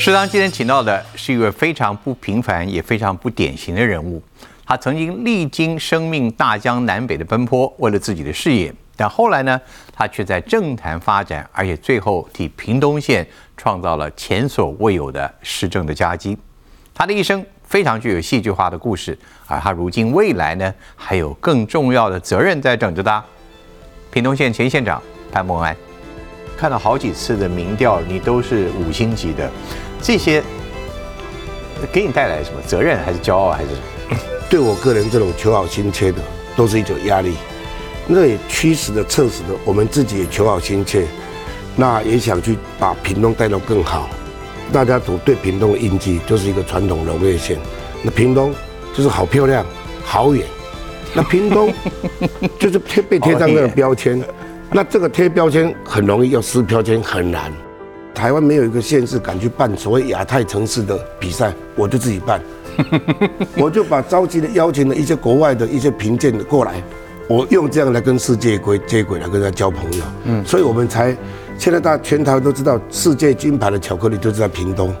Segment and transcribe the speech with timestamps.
[0.00, 4.22] 适当今天请到的是一位非常不平凡也非常不典型的人物。
[4.64, 9.60] 他曾经历经生命大江南北的奔波，为了自己的事业，但后来呢，
[9.92, 13.26] 他却在政坛发展，而且最后替屏东县
[13.56, 16.38] 创造了前所未有的市政的佳绩。
[16.94, 19.18] 他的一生非常具有戏剧化的故事，
[19.48, 23.22] 而他如今未来呢，还有更重要的责任在等着他。
[24.12, 25.02] 屏东县前县长
[25.32, 25.76] 潘孟安，
[26.56, 29.50] 看到好几次的民调，你都是五星级的，
[30.02, 30.42] 这些
[31.92, 33.68] 给你带来什么责任，还是骄傲，还是？
[34.48, 36.18] 对我个人这种求好心切的，
[36.56, 37.34] 都是一种压力。
[38.06, 41.06] 那也驱使的、测试的，我们自己也求好心切，
[41.76, 44.08] 那也想去把屏东带到更好。
[44.72, 47.58] 大家都对屏东的印记就是一个传统农业县，
[48.02, 48.54] 那屏东
[48.94, 49.64] 就是好漂亮、
[50.02, 50.46] 好远。
[51.14, 51.72] 那屏东
[52.58, 54.22] 就是贴被贴上那个标签，
[54.70, 57.52] 那这个贴标签很容易，要撕标签很难。
[58.18, 62.42] 台湾没有一个县市敢去办所谓亚太城市的比赛，我就自己办。
[63.56, 66.82] 我就把召集的邀请了一些国外的一些评鉴的过来，
[67.28, 70.04] 我用这样来跟世界轨接轨来跟他交朋友。
[70.24, 71.16] 嗯，所以我们才
[71.56, 74.92] 现在大家全台都知道世界金牌的巧克力就是在屏东。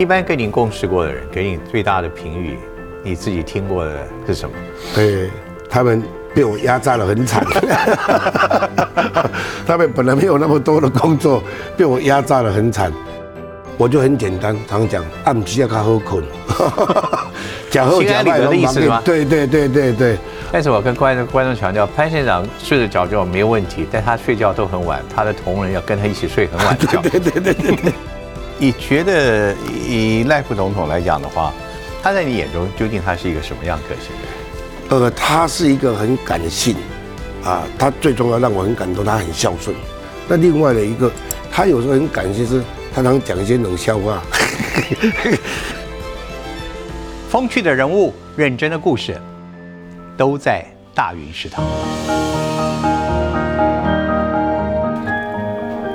[0.00, 2.58] 一般跟你共事过的人给你最大的评语，
[3.04, 4.54] 你自己听过的是什么？
[4.96, 5.30] 对，
[5.70, 6.02] 他们
[6.34, 7.44] 被我压榨的很惨。
[9.66, 11.42] 他们本来没有那么多的工作，
[11.76, 12.92] 被我压榨的很惨。
[13.78, 16.22] 我就很简单，常讲暗时要较好困，
[17.70, 19.00] 讲后讲坏的意思吗？
[19.04, 20.18] 对对对对对。
[20.52, 27.00] 但是我跟观众观众强调，潘县长睡得着觉没有问题，但他睡觉都很晚，他的同仁要跟他一起睡很晚觉。
[27.02, 27.92] 对对对对对。
[28.58, 29.54] 你觉得
[29.88, 31.52] 以赖副总统来讲的话，
[32.02, 34.12] 他在你眼中究竟他是一个什么样个性？
[34.92, 36.76] 呃，他是一个很感性，
[37.42, 39.74] 啊，他最重要让我很感动，他很孝顺。
[40.28, 41.10] 那另外的一个，
[41.50, 42.62] 他有时候很感性是。
[42.94, 44.22] 他常讲一些冷笑话，
[47.30, 49.18] 风趣的人物，认真的故事，
[50.14, 50.62] 都在
[50.94, 51.64] 大云食堂。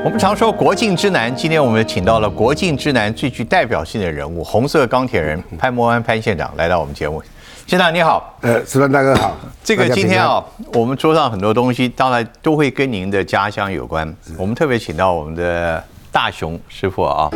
[0.03, 7.21] 我们常说国境之南，今天我们请到了国境之南最具代表性的人物——红色钢铁人潘摩安潘县长来到我们节目。
[7.67, 9.35] 县长你好，呃，石川大哥好。
[9.61, 10.41] 这个今天啊，
[10.71, 14.15] 我们桌上很多东西，当然都会跟您的家乡有关。
[14.37, 15.83] 我们特别请到我们的。
[16.09, 17.29] 大雄师傅啊，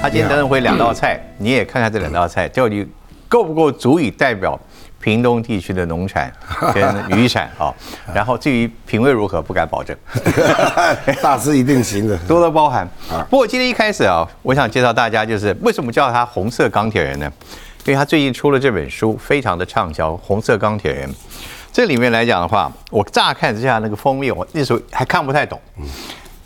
[0.00, 2.86] 他今天等等会两道菜，你也看看这两道菜到底
[3.34, 4.56] 够不够足以代表
[5.00, 6.32] 屏东地区的农产
[6.72, 7.74] 跟渔产啊？
[8.14, 9.96] 然后至于品味如何，不敢保证。
[11.20, 12.88] 大师一定行的，多多包涵。
[13.28, 17.28] 不过今天一开始啊，我想介绍大家，就是为什么叫他红色钢铁人呢？
[17.86, 21.08] 因为他最近出了这本书，非常的畅销，《红色钢铁人》。
[21.72, 25.60] 这里面来讲的话，我乍看之下那个封面，我那时候还看不太懂。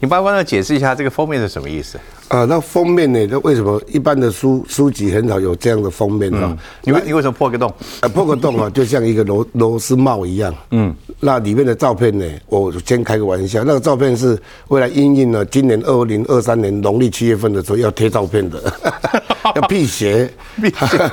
[0.00, 1.98] 你帮观众解释一下这个封面是什么意思？
[2.28, 3.26] 啊，那封面呢？
[3.30, 6.56] 那为什么一般的书书籍很少有这样的封面呢？
[6.84, 7.72] 你为你为什么破个洞？
[8.00, 10.54] 呃，破个洞啊， 就像一个螺螺丝帽一样。
[10.70, 12.24] 嗯，那里面的照片呢？
[12.46, 18.62] 我先开个玩笑，那个照片是为了应应了今年二零二三年农历七月份的时候要贴照片的，
[19.56, 20.30] 要辟邪。
[20.62, 21.10] 辟邪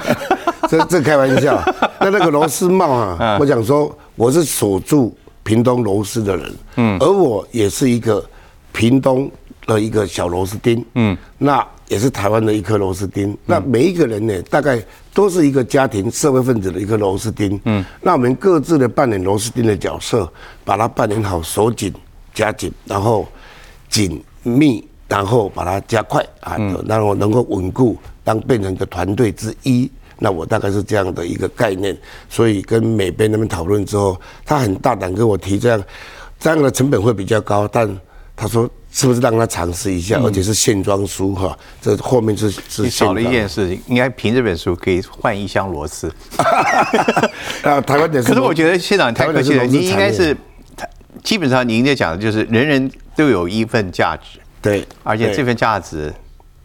[0.69, 1.59] 这这开玩笑。
[1.99, 8.23] 那那个螺丝帽啊，我想说我是守住屏东螺丝的人，嗯，而我也是一个。
[8.75, 9.31] 屏东
[9.65, 13.35] 的一个小螺丝钉，嗯，那也是台湾的一颗螺丝钉。
[13.45, 17.83] 那每一个人呢，大概都是一个家庭社会分子的一颗螺丝钉，嗯。
[18.01, 20.29] 那我们各自的扮演螺丝钉的角色，
[20.65, 21.93] 把它扮演好，锁紧
[22.33, 23.25] 加紧，然后
[23.87, 29.89] 紧密，然后把它加快啊，然后能够稳固，当变成一个团队之一。
[30.19, 31.97] 那我大概是这样的一个概念。
[32.29, 35.81] 所以跟美编那边讨论之后，他很大胆跟我提这样，
[36.39, 37.89] 这样的成本会比较高，但。
[38.37, 40.19] 他说：“是不是让他尝试一下？
[40.19, 42.81] 而且是线装书哈，这后面是是。
[42.81, 46.13] 你少了一件事情，应该凭这本书可以换一箱螺丝。
[47.63, 48.21] 啊，台湾的。
[48.21, 50.35] 可是我觉得县长太客气了，你应该是，
[51.23, 54.39] 基本上你应该讲的就是人人都有一份价值。
[54.61, 56.13] 对，而且这份价值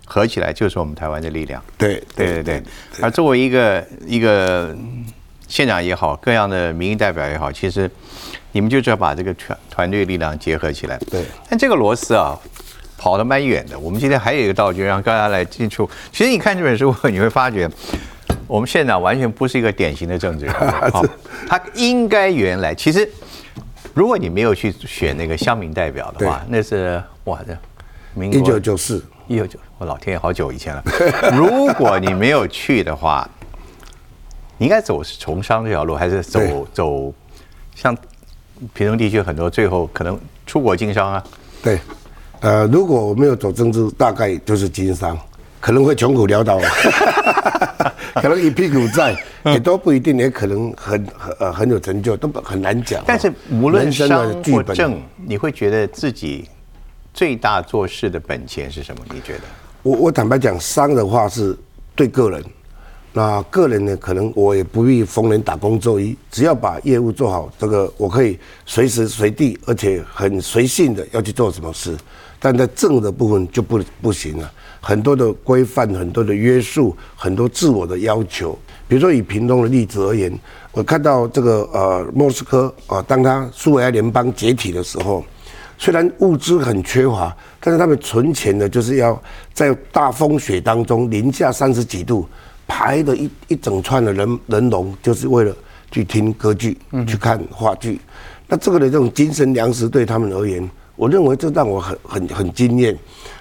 [0.05, 1.63] 合起来就是我们台湾的力量。
[1.79, 2.63] 对，对对对。
[3.01, 4.77] 而作为一个一个
[5.47, 7.89] 县长也好，各样的民意代表也好，其实。
[8.53, 10.99] 你们就是要把这个团团队力量结合起来。
[11.11, 11.25] 对。
[11.49, 12.39] 但这个螺丝啊，
[12.99, 13.79] 跑得蛮远的。
[13.79, 15.89] 我们今天还有一个道具，让大家来进出。
[16.13, 17.69] 其实你看这本书，你会发觉，
[18.47, 21.07] 我们县长完全不是一个典型的政治人物。
[21.49, 23.09] 他应该原来，其实
[23.95, 27.57] 如果你没有去选那个乡民代表的话，那是哇的，
[28.15, 30.83] 民国一九九四，一九九，我老天爷，好久以前了。
[31.33, 33.29] 如果你没有去的话。
[34.59, 37.15] 你应该走是从商这条路，还是走走
[37.75, 37.97] 像
[38.75, 41.25] 屏东地区很多最后可能出国经商啊？
[41.63, 41.79] 对，
[42.41, 45.19] 呃，如果我没有走政治，大概就是经商，
[45.61, 46.59] 可能会穷苦潦倒，
[48.17, 53.05] 可能一屁股债，也都不一定，也可能很很呃很有成就，都不很难讲哦。
[53.07, 56.49] 但是无论商或政，你会觉得自己
[57.13, 59.05] 最大做事的本钱是什么？
[59.13, 59.43] 你觉得？
[59.83, 61.57] 我我坦白讲，商的话是
[61.95, 62.45] 对个人，
[63.13, 71.97] 那个人呢，可能我也不必逢人打工作揖，只要把业务做好，这个我可以随时随地，而且很随性的要去做什么事。
[72.39, 78.59] 但在政的部分就不不行了，很多的规范、很多的约束、很多自我的要求。
[78.89, 80.33] 比如说以屏东的例子而言，
[80.73, 85.25] 我看到这个呃莫斯科啊、当他苏维埃联邦解体的时候，
[85.77, 89.21] 虽然物资很缺乏，但是他们存钱的就是要
[89.53, 92.27] 在大风雪当中，零下三十几度，
[92.71, 95.53] 排的一一整串的人人龙，就是为了
[95.91, 98.01] 去听歌剧、去看话剧。
[98.47, 102.97] 那这个的这种精神粮食对他们而言，我认为这让我很很很惊艳。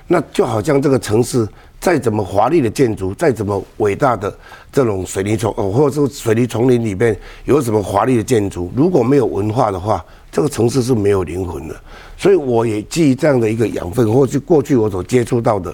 [0.08, 1.48] 那就好像这个城市
[1.80, 4.36] 再怎么华丽的建筑，再怎么伟大的
[4.72, 7.16] 这种水泥丛，哦，或者是水泥丛林里面
[7.46, 11.76] 有什么华丽的建筑，如果没有文化的话，这个城市是没有灵魂的。
[12.18, 15.72] 所以我也基于这样的一个养分，或是过去我所接触到的，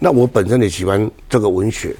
[0.00, 1.94] 那我本身也喜欢这个文学，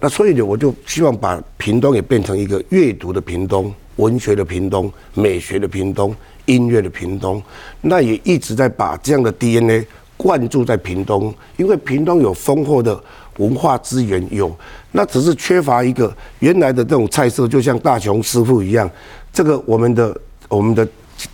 [0.00, 6.16] 那所以呢，我就希望把屏东也变成一个阅读的屏东、文学的屏东、美学的屏东、
[6.46, 7.42] 音乐的屏东，
[7.82, 9.86] 那也一直在把这样的 DNA
[10.16, 12.98] 灌注在屏东，因为屏东有丰厚的
[13.36, 14.54] 文化资源，有
[14.92, 18.90] 那只是缺乏一个原来的这种菜色，就像大雄师傅一样，
[19.32, 20.18] 这个我们的
[20.48, 20.86] 我们的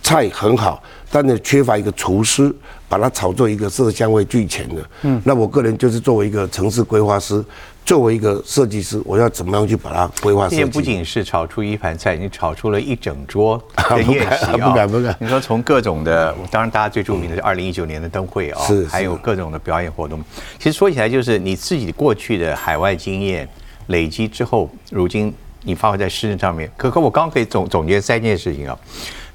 [0.03, 0.83] 菜很好，
[1.21, 2.53] 但是缺乏一个厨师，
[2.87, 4.89] 把它炒作一个色香味俱全的。
[5.03, 7.43] 嗯，那我个人就是作为一个城市规划师，
[7.85, 10.55] 作为一个设计师，我要怎么样去把它规划设计？
[10.57, 14.69] 今天不仅是炒出一盘菜，你炒出了一整桌的 不宴席啊！
[14.69, 20.23] 不敢不敢你说从各种的，当然大家最著名的是二零一九年的灯会啊，是是还有各种的表演活动。
[20.57, 23.47] 其实说起来，就是你自己过去的海外经验
[23.87, 25.33] 累积之后，如今
[25.63, 26.69] 你发挥在诗人上面。
[26.77, 28.77] 可可，我刚可以总总结三件事情啊。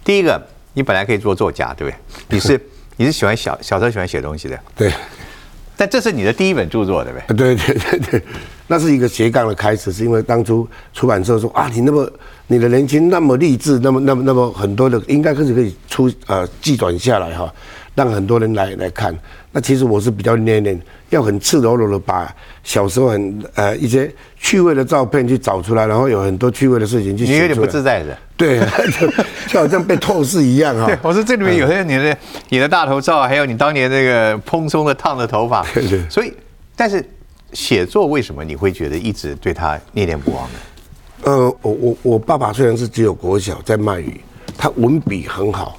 [0.04, 0.40] 第一个，
[0.74, 1.98] 你本来可以做作家，对不对？
[2.36, 2.60] 你是
[2.96, 4.92] 你是喜欢小小时候喜欢写东西的，对。
[5.74, 7.56] 但这是你的第一本著作，对不对？
[7.56, 8.22] 对对对对，
[8.68, 12.08] 那是一个斜杠的开始，是因为当初出版社说啊，你那么
[12.46, 17.52] 你的年轻那么励志，那么那么那么很多的应该可是可以出呃寄转下来哈，
[17.94, 19.16] 让很多人来来看。
[19.50, 20.80] 那其实我是比较念念，
[21.10, 22.34] 要很赤裸裸的把
[22.64, 27.54] 小时候很呃一些趣味的照片去找出来，然后有很多趣味的事情去你有点。
[27.54, 28.16] 不自在的。
[28.34, 28.58] 对，
[28.98, 29.06] 就
[29.48, 32.16] 就好像被透视一样哈、 对，我说这里面有些你的
[32.48, 36.32] 你的大头照，还有你当年那个蓬松的烫的头发， 对对所以，
[36.74, 37.04] 但是
[37.52, 40.58] 写作为什么你会觉得一直对他念念不忘呢？
[41.24, 44.20] 呃，我我我爸爸虽然是只有国小在卖鱼，
[44.56, 45.78] 他文笔很好。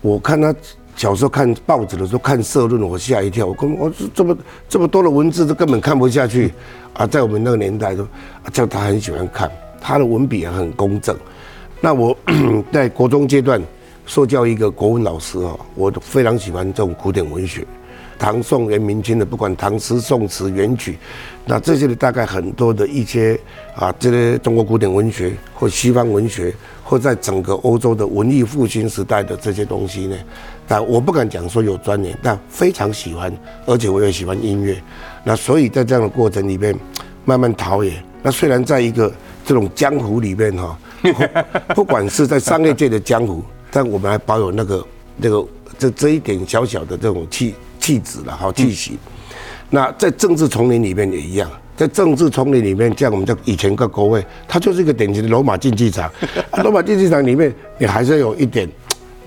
[0.00, 0.54] 我看他
[0.96, 3.46] 小时候看报纸的时候看社论，我吓一跳。
[3.46, 4.36] 我根本我这么
[4.68, 6.52] 这么多的文字，都根本看不下去
[6.92, 7.06] 啊！
[7.06, 9.50] 在我们那个年代都，啊，叫他很喜欢看，
[9.80, 11.16] 他的文笔也很工整。
[11.80, 12.16] 那我
[12.72, 13.60] 在国中阶段
[14.06, 17.66] 受教一个国文老师啊，我非常喜欢这种古典文学。
[18.18, 20.98] 唐宋元明清的，不管唐诗、宋词、元曲，
[21.44, 23.38] 那这些的大概很多的一些
[23.74, 30.16] 啊，这些中国古典文学或西方文学，或在整个欧洲的文艺复兴时代的这些东西呢，
[30.66, 33.32] 但我不敢讲说有钻研，但非常喜欢，
[33.66, 34.80] 而且我也喜欢音乐。
[35.22, 36.74] 那所以在这样的过程里面，
[37.24, 37.92] 慢慢陶冶。
[38.22, 39.12] 那虽然在一个
[39.44, 40.78] 这种江湖里面哈，
[41.74, 44.86] 不管是在商业界的江湖，但我们还保有那个
[45.16, 45.46] 那个
[45.78, 48.98] 这这一点小小的这种气气质了哈气息。
[49.68, 56.10] 那在政治丛林里面也一样，在政治丛林里面，像我们在以前个国会，它就是一个典型的罗马竞技场。
[56.50, 58.66] 啊罗马竞技场里面，你还是要有一点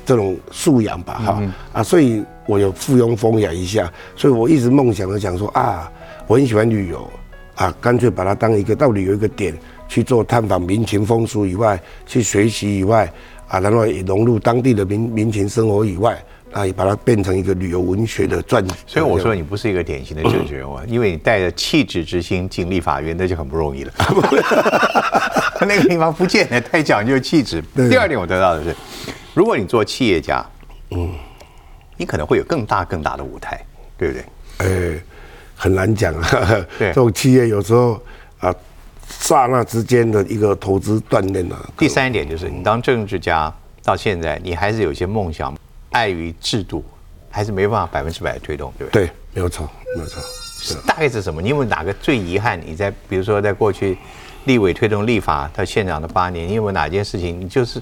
[0.04, 5.92] 这种素养吧，哈啊，所以我有附庸风雅一下，所以我一直梦想着想说啊，
[6.26, 7.08] 我很喜欢旅游
[7.54, 9.54] 啊，干脆把它当一个到旅游一个点
[9.88, 13.12] 去做探访民情风俗以外，去学习以外
[13.48, 16.18] 啊，然后也融入当地的民民情生活以外。
[16.54, 18.66] 啊，也把它变成一个旅游文学的传。
[18.86, 23.94] 所以我说你不是一个典型的政治人物，因为你带着气质之心进立法院，那就很不容易了。
[25.62, 27.62] 那个地方不见得太讲究气质。
[27.90, 28.76] 第二点我得到的是，
[29.34, 30.46] 如果你做企业家，
[30.92, 31.12] 嗯，
[31.98, 33.60] 你可能会有更大更大的舞台，
[33.98, 34.24] 对不对？
[34.60, 35.00] 呃，
[35.56, 36.66] 很难讲啊。
[36.78, 38.02] 对 这种企业有时候
[38.40, 38.54] 啊，
[39.08, 41.70] 刹那之间的一个投资锻炼啊。
[41.78, 45.54] 第三点就是，你当政治家到现在，你还是有一些梦想，
[45.98, 46.86] 碍于制度，
[47.30, 49.08] 还是没办法百分之百推动，对不对？
[49.08, 50.22] 对，没有错，没有错。
[50.86, 51.42] 大概是什么？
[51.42, 52.60] 你有没有哪个最遗憾？
[52.64, 53.98] 你在比如说在过去
[54.46, 57.82] 立委推动立法到县长的八年，你有没有哪件事情你就是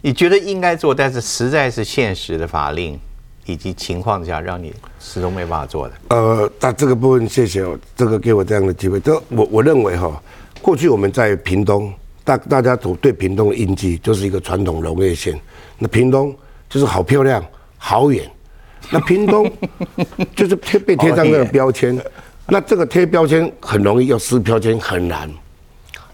[0.00, 2.98] 你觉得应该做，但是实在是现实的法令
[3.44, 5.94] 以及情况下，让你始终没办法做的？
[6.08, 8.98] 呃，那这个部分谢谢哦，这个给我这样的机会。
[9.00, 10.22] 这我我认为哈，
[10.62, 11.92] 过去我们在屏东，
[12.22, 15.38] 大大家都对屏东的印记就是一个传统农业县，
[15.78, 16.36] 那屏东
[16.68, 17.44] 就是好漂亮、
[17.76, 18.30] 好远，
[18.90, 19.50] 那屏东
[20.36, 21.98] 就是贴被贴上那个标签。
[22.46, 25.30] 那这个贴标签很容易，要撕标签很难，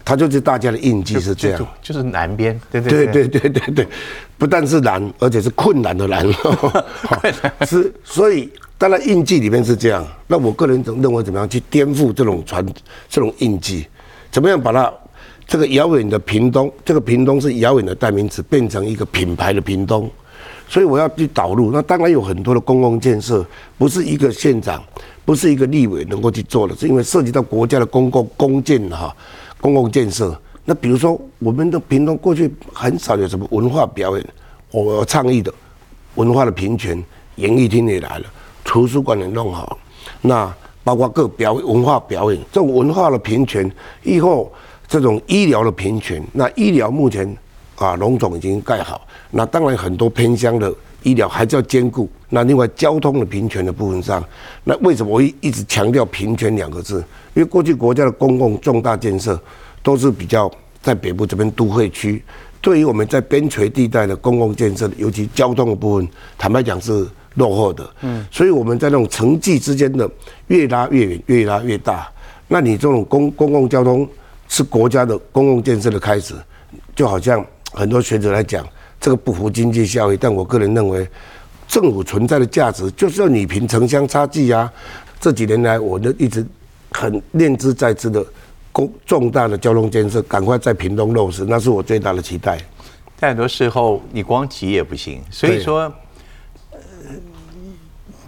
[0.03, 3.39] 它就是大家的印记是这样，就是南边，对对对对。
[3.39, 3.87] 对对对，
[4.37, 6.25] 不但是难，而且是困难的难，
[7.65, 10.05] 是所以当然印记里面是这样。
[10.27, 12.65] 那我个人总认为怎么样去颠覆这种传
[13.07, 13.87] 这种印记，
[14.29, 14.93] 怎么样把它
[15.47, 20.11] 这个遥远的屏东，这个屏东是遥远的代名词，变成一个品牌的屏东。
[20.67, 23.45] 所以我要去导入，那当然有很多的公共建设，
[23.77, 24.83] 不是一个县长。
[25.25, 29.11] 不是一个立委能够去做的，是因为涉及到国家的公共公建哈，
[29.59, 30.39] 公共建设。
[30.65, 34.23] 那比如说，我们的屏东过去很少有什么文化表演，
[34.69, 35.51] 我倡议的
[36.13, 37.03] 文化的平权，
[37.37, 38.25] 演艺厅也来了，
[38.63, 39.79] 图书馆也弄好，
[40.21, 40.53] 那
[40.83, 43.71] 包括各表文化表演，这种文化的平权，
[44.03, 44.53] 以后
[44.87, 47.35] 这种医疗的平权，那医疗目前
[47.77, 49.01] 啊龙总已经盖好，
[49.37, 50.73] 那当然很多偏乡的。
[51.03, 52.09] 医疗还是要兼顾。
[52.29, 54.23] 那另外交通的平权的部分上，
[54.63, 56.97] 那为什么我一一直强调平权两个字？
[57.35, 59.39] 因为过去国家的公共重大建设
[59.83, 60.51] 都是比较
[60.81, 62.23] 在北部这边都会区，
[62.59, 67.87] 对于我们在边陲地带的公共建设，尤其交通的部分，坦白讲是落后的。
[68.01, 70.09] 嗯，所以我们在那种城际之间的
[70.47, 72.11] 越拉越远，越拉越大。
[72.47, 74.09] 那你这种公公共交通
[74.47, 76.33] 是国家的公共建设的开始，
[76.95, 78.65] 就好像很多学者来讲。
[79.05, 81.07] 这个不符经济效益，但我个人认为，
[81.67, 84.67] 政府存在的价值就是要拟平城乡差距啊。
[85.19, 86.43] 这几年来，我都一直
[86.89, 88.25] 很念之在之的
[88.71, 92.57] 公重大的交通建设，赶快在屏东落实，那是我最大的期待。
[93.19, 95.81] 但很多时候，你光急也不行，所以说，
[96.71, 96.79] 呃，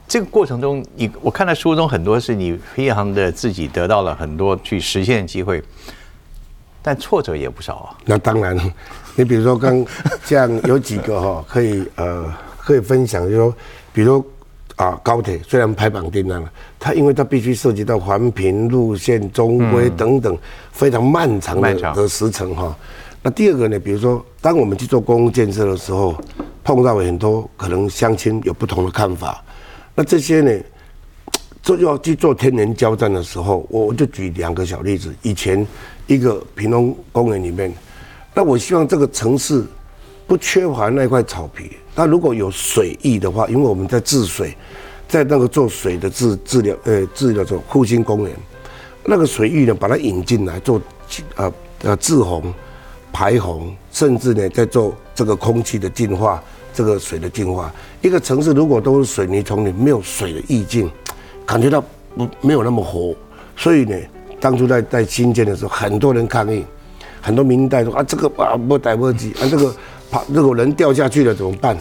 [0.08, 5.64] 这个过程中，你我看到书中很多是你非常的自己得到了很多去实现的机会，
[6.84, 7.98] 但挫折也不少啊。
[8.06, 8.56] 那当然。
[9.18, 9.84] 你比如说，刚
[10.24, 13.56] 这样有几个哈，可以呃，可以分享，就说，
[13.92, 14.24] 比如
[14.76, 16.48] 啊，高铁虽然排榜订单了，
[16.78, 20.38] 它因为它必须涉及到环评路线、中规等等
[20.72, 22.78] 非常漫长的的时程哈。
[23.24, 26.16] 那第二个呢，比如说，当我们去做公共建设的时候，
[26.64, 29.44] 碰到很多可能乡亲有不同的看法，
[29.96, 30.52] 那这些呢，
[31.64, 35.66] 就要去做天人交战的时候，我我就举两个小例子，以前
[36.06, 37.74] 一个平东公园里面。
[38.38, 39.66] 那我希望这个城市
[40.28, 41.72] 不缺乏那块草皮。
[41.96, 44.56] 那如果有水域的话，因为我们在治水，
[45.08, 48.36] 在那个做水的治治疗，呃，治疗做复兴公园，
[49.04, 50.80] 那个水域呢，把它引进来做，
[51.36, 51.52] 呃
[51.82, 52.54] 呃治洪、
[53.12, 56.40] 排洪，甚至呢在做这个空气的净化，
[56.72, 57.74] 这个水的净化。
[58.04, 60.88] 一个城市如果都是水泥丛林，没有水的意境，
[61.44, 61.84] 感觉到
[62.16, 63.16] 不没有那么活。
[63.56, 63.98] 所以呢，
[64.40, 66.64] 当初在在新建的时候，很多人抗议。
[67.28, 69.76] 很多民代说啊，这个啊不逮不及啊，这个
[70.10, 71.78] 怕如果人掉下去了怎么办？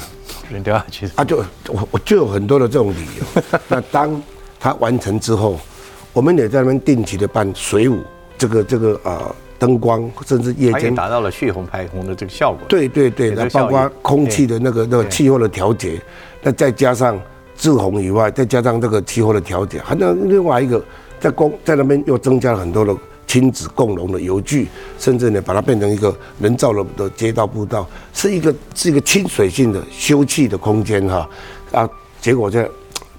[0.50, 1.36] 人掉下去啊，就
[1.68, 3.42] 我我就有很多的这种理由。
[3.68, 4.20] 那当
[4.58, 5.56] 他完成之后，
[6.12, 8.00] 我们也在那边定期的办水舞，
[8.36, 12.62] 这个这个啊灯光，甚至夜间达到了蓄洪排洪的这个效果。
[12.68, 16.00] 对对对，那包括空气的那个那个气候的调节，
[16.42, 17.16] 那再加上
[17.56, 20.84] 治洪以外，再加上这个气候的调节，还能另外一个
[21.20, 22.92] 在公在那边又增加了很多的。
[23.26, 24.68] 亲子共融的游具，
[25.00, 31.28] 甚至呢，把它变成一个人造的的街道步道，是一个是一个清水性的休憩的空间哈
[31.72, 31.90] 啊，
[32.20, 32.70] 结果这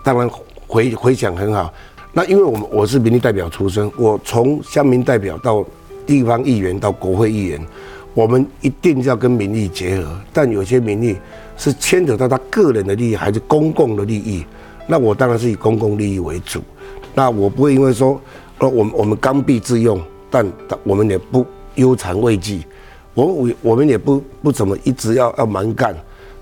[0.01, 0.29] 当然
[0.65, 1.71] 回回想很好。
[2.13, 5.63] 那因为我们我是民意代表出身，我从乡民代表到
[6.05, 7.67] 地方议员到国会议员，
[8.13, 10.17] 我们一定要跟民意结合。
[10.31, 11.15] 但有些民意
[11.57, 14.45] 是牵扯到他个人的利益还是公共的利益，
[14.87, 16.61] 那我当然是以公共利益为主。
[17.13, 18.19] 那我不会因为说。
[18.59, 20.45] 而我们我们刚愎自用，但
[20.83, 21.45] 我们也不
[21.75, 22.61] 忧谗畏讥，
[23.13, 25.95] 我我我们也不不怎么一直要要蛮干，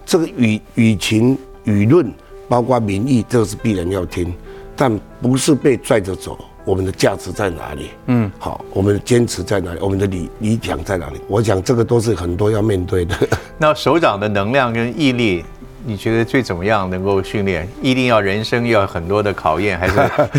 [0.06, 2.12] 这个舆舆情舆论，
[2.48, 4.34] 包括民意，这个是必然要听，
[4.76, 6.38] 但不是被拽着走。
[6.64, 7.92] 我们的价值在哪里？
[8.08, 9.80] 嗯，好，我们的坚持在哪里？
[9.80, 11.22] 我们的理理想在哪里？
[11.28, 13.16] 我想这个都是很多要面对的。
[13.60, 15.46] 那首长的能量跟毅力，
[15.86, 17.68] 你觉得最怎么样能够训练？
[17.84, 20.30] 一定要人生要很多的考验，还是？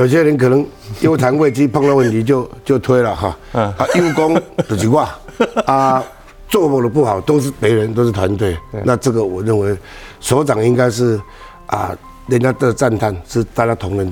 [0.00, 0.66] 有些人可能
[1.02, 4.32] 忧谈未及碰到问题就 就推了哈，啊，用功
[4.66, 5.06] 的情况
[5.66, 6.02] 啊，
[6.48, 8.56] 做的不好都是别人，都是团队。
[8.82, 9.76] 那这个我认为，
[10.18, 11.20] 所长应该是
[11.66, 11.94] 啊，
[12.28, 14.10] 人家的赞叹是大家同仁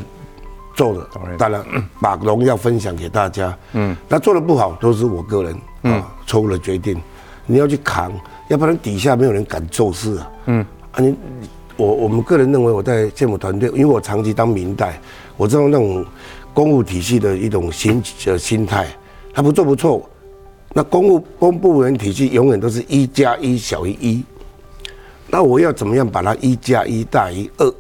[0.75, 1.65] 做的，当然
[2.03, 3.57] 把荣耀分享给大家。
[3.73, 5.57] 嗯，那做的不好都是我个人
[5.91, 7.01] 啊错误的决定，
[7.47, 8.13] 你要去扛，
[8.49, 10.31] 要不然底下没有人敢做事啊。
[10.45, 11.17] 嗯，啊你
[11.77, 15.01] 我我们个人认为我在建模团队，因为我长期当明代，
[15.39, 16.05] 我知道那种
[16.53, 18.87] 公务体系的一种心呃心态，
[19.33, 20.07] 他不做不错。
[20.75, 24.23] 那公务公部门体系永远都是一加一小于一，
[25.29, 27.75] 那我要怎么样把它一加一大于二？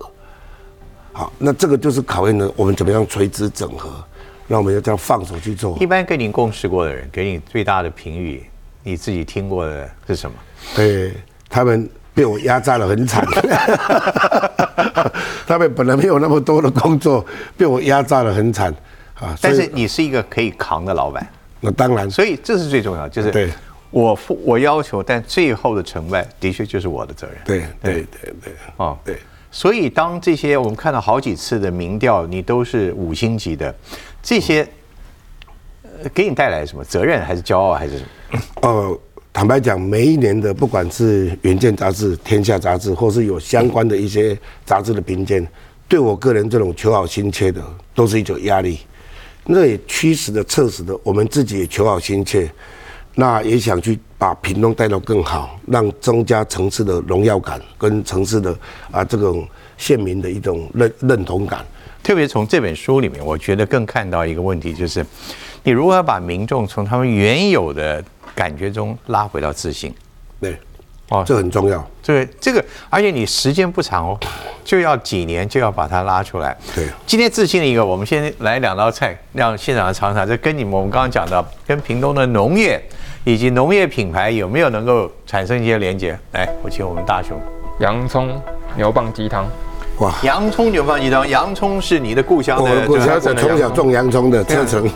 [1.12, 3.90] 好，那这个就是考验了我们怎么样垂直整合，
[4.46, 5.76] 那我们要这样放手去做。
[5.80, 8.44] 一般跟你共事过的人，给你最大的评语，
[8.84, 10.36] 你自己听过的是什么？
[10.76, 11.12] 对，
[11.48, 13.24] 他们被我压榨的很惨，
[15.46, 17.24] 他们本来没有那么多的工作，
[17.56, 18.74] 被我压榨的很惨
[19.20, 19.38] 啊。
[19.40, 21.24] 但是你是一个可以扛的老板。
[21.60, 23.52] 那当然，所以这是最重要，就是
[23.90, 27.36] 我我要求，但最后的成败的确就是我的责任。
[27.44, 29.16] 对对对对，哦对。
[29.52, 33.72] 所以当这些我们看到好几次的民调，你都是五星级的，
[34.20, 34.68] 这些
[36.12, 38.08] 给你带来什么责任，还是骄傲，还是什么？
[38.62, 39.00] 呃，
[39.38, 45.46] 坦白讲，每一年的不管是《远见》杂志、《天下》杂志，或是有相关的一些杂志的评鉴，
[45.86, 47.62] 对我个人这种求好心切的，
[47.94, 48.80] 都是一种压力。
[49.44, 52.50] 那也驱使的、测试的，我们自己也求好心切，
[53.14, 58.52] 那也想去把屏东带到更好，让增加城市的荣耀感跟城市的
[58.90, 61.64] 啊这种县民的一种认认同感。
[62.02, 65.06] 特别从这本书里面，我觉得更看到一个问题，就是
[65.62, 68.02] 你如何把民众从他们原有的
[68.38, 69.92] 感觉中拉回到自信。
[70.40, 70.56] 对。
[71.10, 71.82] 哦，这很重要。
[72.04, 74.20] 对，这个，而且你时间不长哦，
[74.62, 76.54] 就要几年就要把它拉出来。
[76.74, 80.28] 对，今天自信的一个，我们先来两道菜，让现场尝尝。
[80.28, 82.78] 这跟你们我们刚刚讲的，跟屏东的农业
[83.24, 86.18] 以及农业品牌有没有能够产生一些连接？
[86.32, 87.40] 来，我请我们大雄。
[87.80, 88.38] 洋葱
[88.76, 89.46] 牛蒡鸡汤。
[90.00, 94.86] 哇，洋葱牛蒡鸡汤，洋葱是你的故乡的，我从小种洋葱的车程。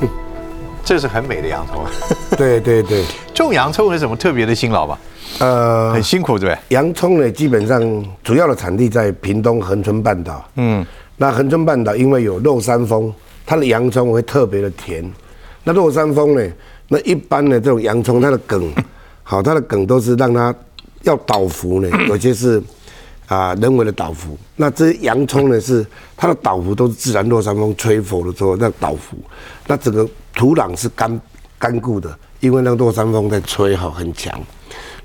[0.84, 1.84] 这是很美的洋葱。
[2.36, 4.98] 对对对，种洋葱有什么特别的辛劳吧？
[5.38, 7.80] 呃，很辛苦对洋葱呢，基本上
[8.22, 10.44] 主要的产地在屏东恒春半岛。
[10.56, 10.84] 嗯，
[11.16, 13.12] 那恒春半岛因为有落山风，
[13.46, 15.10] 它的洋葱会特别的甜。
[15.64, 16.52] 那落山风呢，
[16.88, 18.70] 那一般的这种洋葱，它的梗，
[19.22, 20.54] 好，它的梗都是让它
[21.02, 22.62] 要倒伏呢， 有些是
[23.28, 24.36] 啊人为的倒伏。
[24.56, 29.16] 那这些洋葱呢，是它的倒伏都是自然落山风吹拂的时候那倒伏，
[29.66, 31.20] 那整个土壤是干
[31.58, 34.40] 干固的，因为那个落山风在吹哈很强。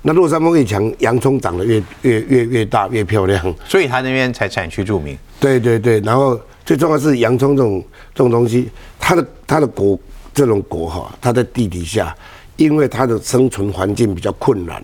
[0.02, 5.18] 那落山风越强，洋葱长得越越越越大越漂亮，所以它那边才产区著名。
[5.40, 9.98] 对对对，然后最重要是洋葱这种这种东西，它的它的果
[10.32, 12.14] 这种果哈，它在地底下，
[12.56, 14.82] 因为它的生存环境比较困难，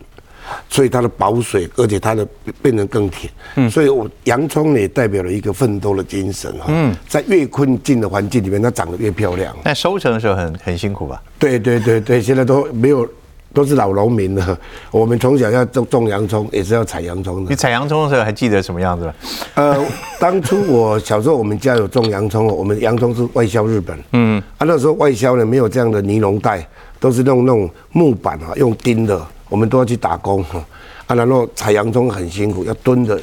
[0.69, 2.27] 所以它的保水，而且它的
[2.63, 3.33] 变得更甜。
[3.57, 6.67] 嗯，所以我洋葱也代表了一个奋斗的精神哈。
[6.69, 9.55] 嗯，在越困境的环境里面，它长得越漂亮。
[9.65, 11.23] 那收成的时候很很辛苦吧？
[11.39, 13.09] 对对对对，现在都没有。
[13.53, 14.59] 都是老农民了，
[14.91, 17.51] 我们从小要种种洋葱，也是要采洋葱的。
[17.51, 19.15] 你采洋葱的时候还记得什么样子吗？
[19.55, 19.85] 呃，
[20.19, 23.97] 当初我小时候，我们家有种洋葱，我们洋葱是外销日本。
[24.11, 26.67] 嗯，啊，那时候外销呢没有这样的尼龙袋，
[26.99, 30.65] 都是用那种木板啊，用钉的，我们都要去打工哈。
[31.07, 33.21] 啊，然后采洋葱很辛苦，要蹲着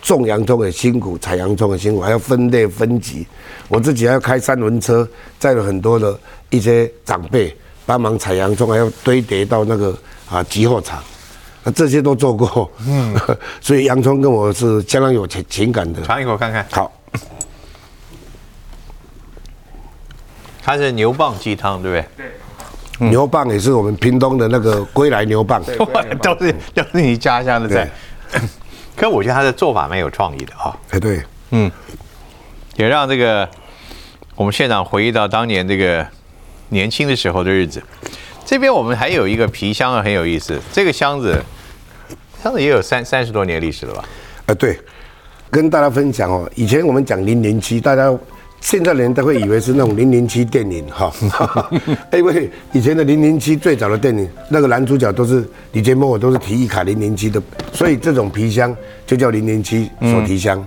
[0.00, 3.26] 种洋葱很辛苦，采洋葱很辛苦，还要分类分级。
[3.68, 5.08] 我自己还要开三轮车，
[5.38, 6.18] 载了很多的
[6.50, 7.56] 一些长辈。
[7.86, 9.98] 帮忙采洋葱，还要堆叠到那个
[10.30, 11.02] 啊集货场，
[11.64, 12.70] 那这些都做过。
[12.86, 13.18] 嗯，
[13.60, 16.00] 所以洋葱跟我是相当有情情感的。
[16.02, 16.64] 尝一口看看。
[16.70, 16.92] 好，
[20.62, 22.26] 它是牛蒡鸡汤，对不对？
[22.28, 22.32] 对。
[23.08, 25.60] 牛蒡也是我们屏东的那个归来牛蒡，
[26.22, 27.90] 都是都是你家乡的菜。
[28.96, 30.76] 可我觉得他的做法蛮有创意的啊。
[30.90, 31.70] 哎，对，嗯，
[32.76, 33.48] 也让这个
[34.34, 36.06] 我们现场回忆到当年这个。
[36.72, 37.82] 年轻的时候的日子，
[38.46, 40.56] 这边我们还有一个皮箱啊，很有意思。
[40.72, 41.36] 这个箱子，
[42.40, 44.04] 箱子也有三三十多年历史了吧？
[44.46, 44.78] 啊，对，
[45.50, 46.48] 跟大家分享哦。
[46.54, 48.16] 以前我们讲零零七，大家
[48.60, 51.12] 现在人都会以为是那种零零七电影哈。
[52.12, 57.42] 因为以前的零零七最早的电影，那个男主角都是李杰莫，都是提一卡零零七的，
[57.72, 58.74] 所以这种皮箱
[59.06, 60.64] 就叫零零七手提箱。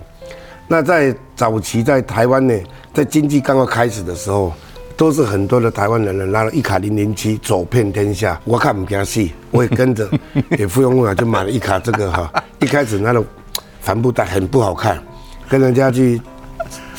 [0.67, 2.53] 那在早期在台湾呢，
[2.93, 4.51] 在经济刚刚开始的时候。
[4.95, 8.39] 都是很多的台湾人呢，拿了一卡零零七走遍天下。
[8.45, 10.08] 我看不惊戏，我也跟着
[10.51, 12.32] 也不用问就买了一卡这个哈。
[12.60, 13.25] 一开始那种
[13.82, 15.01] 帆布袋很不好看，
[15.49, 16.21] 跟人家去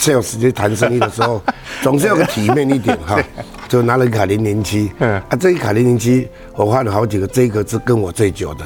[0.04, 1.40] sales 去谈生意的时候，
[1.82, 3.18] 总是要个体面一点哈。
[3.66, 8.64] 就拿了一卡零零七，啊，这一卡零零七我换了好几个，这个是跟我最久的，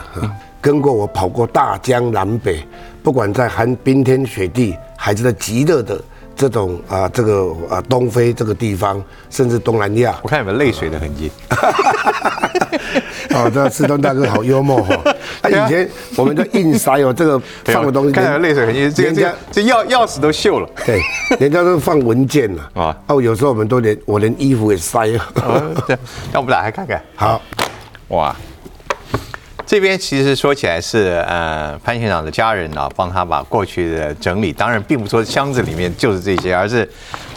[0.61, 2.63] 跟过我跑过大江南北，
[3.03, 6.03] 不管在寒冰天雪地，还是在极热的。
[6.39, 10.17] 这种啊这个啊东非这个地方，甚至东南亚。
[10.23, 11.31] 我看有没有泪水的痕迹。
[13.35, 14.97] 哦，这四东大哥好幽默哈！
[15.43, 20.69] 他以前我们都硬塞哦，这个放的东西，看到泪水痕迹，这这这钥钥匙都锈了。
[20.87, 21.03] 对，
[21.39, 22.97] 人家都放文件了啊。
[23.09, 25.27] 哦，有时候我们都连我连衣服也塞了。
[25.87, 25.99] 对，
[26.33, 27.03] 那我们打开看看。
[27.17, 27.43] 好，
[28.09, 28.35] 哇，
[29.69, 36.89] 这边其实说起来是呃潘县长的家人啊，帮他把过去的整理，当然并不说箱子里面就是这些，而是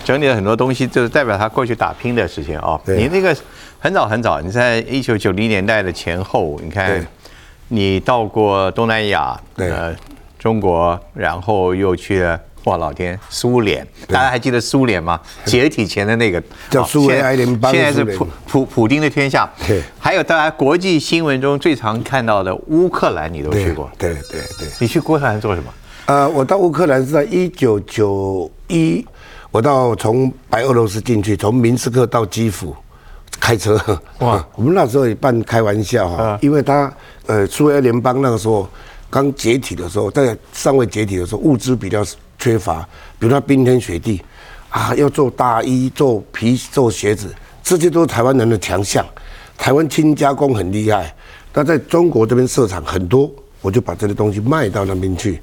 [0.05, 2.79] 整理了很多东西，就是代表他过去打拼的事情哦。
[2.87, 3.35] 你那个。
[3.83, 7.03] 很早很早，你在一九九零年代的前后，你看，
[7.69, 9.91] 你到过东南亚，呃，
[10.37, 15.19] 中国，然后又去了，哇，老天，苏联，大家还记得苏联吗？
[15.45, 19.49] 解体前的那个叫苏维埃联邦，现在是普普普丁的天下。
[19.67, 23.89] 对，还有大家国际新闻中最常看到的乌克兰，你都去过？
[23.97, 24.67] 对对对。
[24.79, 25.73] 你去乌克兰做什么？
[26.05, 29.05] 呃，我到乌克兰是在一九九一，
[29.49, 32.75] 我到从白俄罗斯进去，从明斯克到基辅。
[33.39, 33.75] 开车
[34.19, 34.45] 哇！
[34.53, 36.93] 我们那时候也半开玩笑哈，因为他
[37.25, 38.69] 呃，苏维埃联邦那个时候
[39.09, 42.05] 刚解体的时候，在尚未解体的时候，物资比较
[42.41, 42.81] 缺乏，
[43.19, 44.21] 比如说冰天雪地
[44.69, 49.05] 啊，要做大衣、做皮、做鞋子，这些都是台湾人的强项。
[49.57, 51.13] 台湾轻加工很厉害，
[51.53, 55.39] 那在中国这边设厂很多，我就把这些东西卖到那边去，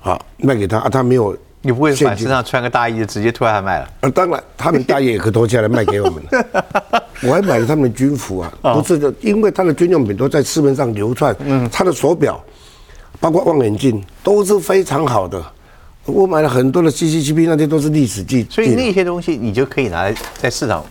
[0.00, 1.36] 啊，卖给他啊，他没有。
[1.60, 3.90] 你不会把身上穿个大衣就直接脱下卖了？
[4.02, 6.22] 啊，当然，他们大衣也可以脱下来卖给我们。
[7.20, 11.34] 我还买了他们的军服啊，不是的，因为他的军用品都在市面上流窜。
[11.40, 12.40] 嗯，他的手表，
[13.18, 15.44] 包括望远镜都是非常好的。
[16.08, 18.46] 我买了很多的 CCGP，那些都是历史记。
[18.50, 20.84] 所以那些东西你就可以拿来在市场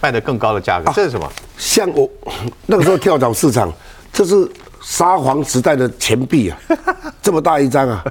[0.00, 0.92] 卖的更高的价格。
[0.94, 1.30] 这是什么？
[1.56, 2.10] 像我
[2.66, 3.72] 那个时候跳蚤市场，
[4.12, 4.48] 这是。
[4.86, 6.58] 沙皇时代的钱币啊，
[7.22, 8.04] 这么大一张啊！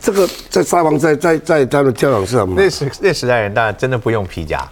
[0.00, 4.64] 这个在沙皇在在在他们跳蚤市场那时那时代人当然真的不用皮夹，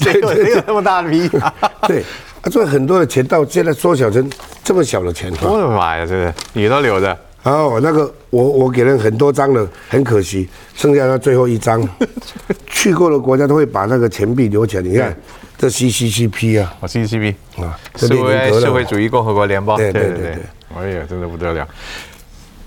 [0.00, 1.52] 对 对，有那么大的皮夹。
[1.86, 2.02] 对，
[2.40, 4.26] 啊，所以很多的钱到现在缩小成
[4.62, 5.30] 这么小的钱。
[5.42, 7.14] 我的妈呀，这个你都留着。
[7.44, 11.86] 哦，那个我我给了很多张了，很可惜，剩下那最后一张。
[12.66, 15.16] 去过的国家都会把那个钱币留起来，你看。
[15.56, 20.38] 这 CCCP 啊，哦 CCCP 啊，社会社会主义共和国联邦，对对对对，
[20.76, 21.66] 哎呀，真的不得了。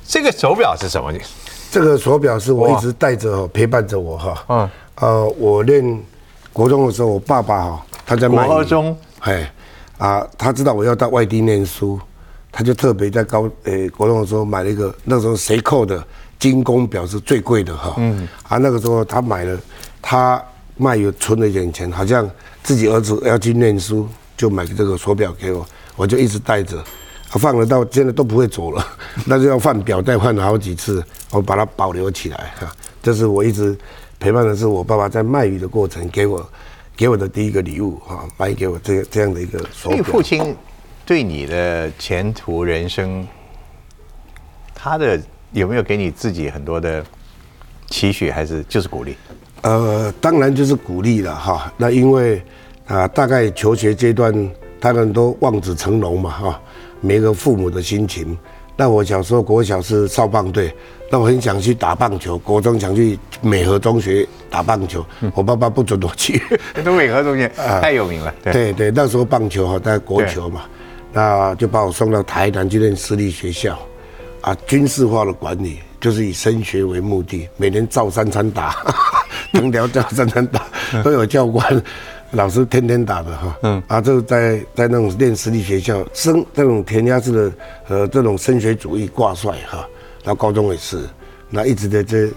[0.07, 1.11] 这个手表是什么？
[1.69, 4.45] 这个手表是我一直带着陪伴着我哈。
[4.47, 4.69] 嗯，
[5.01, 5.83] 呃，我练
[6.53, 9.51] 国中的时候，我爸爸哈他在国中，哎，
[9.97, 11.99] 啊，他知道我要到外地念书，
[12.57, 16.03] 他就特别在高诶国中的时候买了一个那时候谁扣的
[16.39, 17.93] 精工表是最贵的哈。
[17.97, 19.55] 嗯，啊，那个时候他买了，
[20.01, 20.43] 他
[20.75, 22.27] 卖有存了一点钱，好像。
[22.63, 25.65] 自己儿子要去念书，就买这个手表给我，
[25.95, 26.83] 我就一直带着，
[27.29, 28.85] 放了到现在都不会走了，
[29.25, 32.69] 那就要换表带换了好几次，我把它保留起来哈。
[33.01, 33.77] 这是我一直
[34.19, 36.45] 陪伴的是我爸爸在卖鱼的过程给我
[36.93, 40.03] 给我的第一个礼物哈，买给我这这样的一个手表。
[40.03, 40.53] 父亲
[41.07, 43.25] 对你的前途人生，
[44.75, 45.17] 他的
[45.53, 47.01] 有没有给你自己很多的
[47.87, 49.15] 期许，还是就是鼓励？
[49.61, 51.71] 呃，当然就是鼓励了哈。
[51.77, 52.43] 那因为
[52.87, 56.61] 啊，大概求学阶段，他们都望子成龙嘛哈。
[56.99, 58.37] 每个父母的心情。
[58.75, 60.75] 那我小时候国小是少棒队，
[61.09, 62.37] 那我很想去打棒球。
[62.37, 66.43] 国中想去美和中学打棒球，我爸爸不准我去。
[66.83, 67.47] 都美和中学
[67.81, 68.35] 太有名了。
[68.43, 70.63] 对对，那时候棒球哈，在国球嘛，
[71.17, 73.79] 那就把我送到台南去念私立学校，
[74.41, 78.75] 啊，军事化的管理，就是以升学为目的，每年照三餐打。
[79.51, 80.67] 藤条教三餐打
[81.03, 81.83] 都有教官，
[82.29, 83.57] 老师天天打的哈。
[83.63, 87.51] 嗯啊，就在在那种练私立学校升这种填鸭式的
[87.87, 89.89] 呃这种升学主义挂帅哈。
[90.23, 90.99] 那高中也是，
[91.49, 92.29] 那一直在这，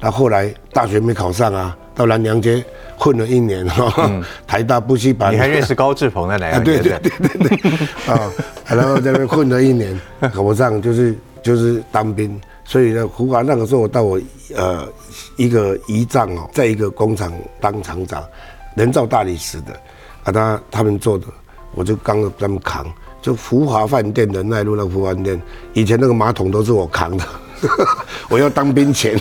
[0.00, 2.64] 那后来大学没考上啊，到南阳街
[2.96, 4.10] 混了一年哈。
[4.46, 5.32] 台大补习班。
[5.32, 6.58] 你还认识高志鹏在哪？
[6.64, 7.68] 对对对对对。
[8.12, 8.30] 啊，
[8.66, 9.98] 然后在那边混了一年，
[10.32, 12.40] 考不上就是就是当兵。
[12.66, 14.18] 所以呢，胡华那个时候我到我
[14.56, 14.88] 呃
[15.36, 17.30] 一个仪仗哦，在一个工厂
[17.60, 18.24] 当厂长，
[18.74, 19.72] 人造大理石的，
[20.22, 21.26] 啊他他们做的，
[21.74, 22.86] 我就刚他们扛，
[23.20, 25.38] 就福华饭店的那路那福华饭店，
[25.74, 27.24] 以前那个马桶都是我扛的，
[28.30, 29.14] 我要当兵前，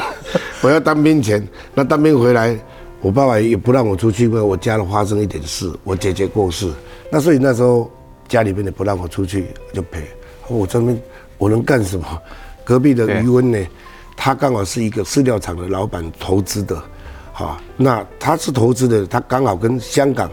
[0.63, 1.45] 我要当兵前，
[1.75, 2.57] 那当兵回来，
[3.01, 6.71] 我爸爸也不让我出去，因为我家里发生一点事，我姐姐过世，
[7.11, 7.91] 那所以那时候
[8.29, 10.01] 家里面也不让我出去，就陪，
[10.47, 10.97] 我这边
[11.37, 12.05] 我能干什么？
[12.63, 13.59] 隔壁的余温呢，
[14.15, 16.81] 他刚好是一个饲料厂的老板投资的，
[17.33, 20.31] 哈，那他是投资的，他刚好跟香港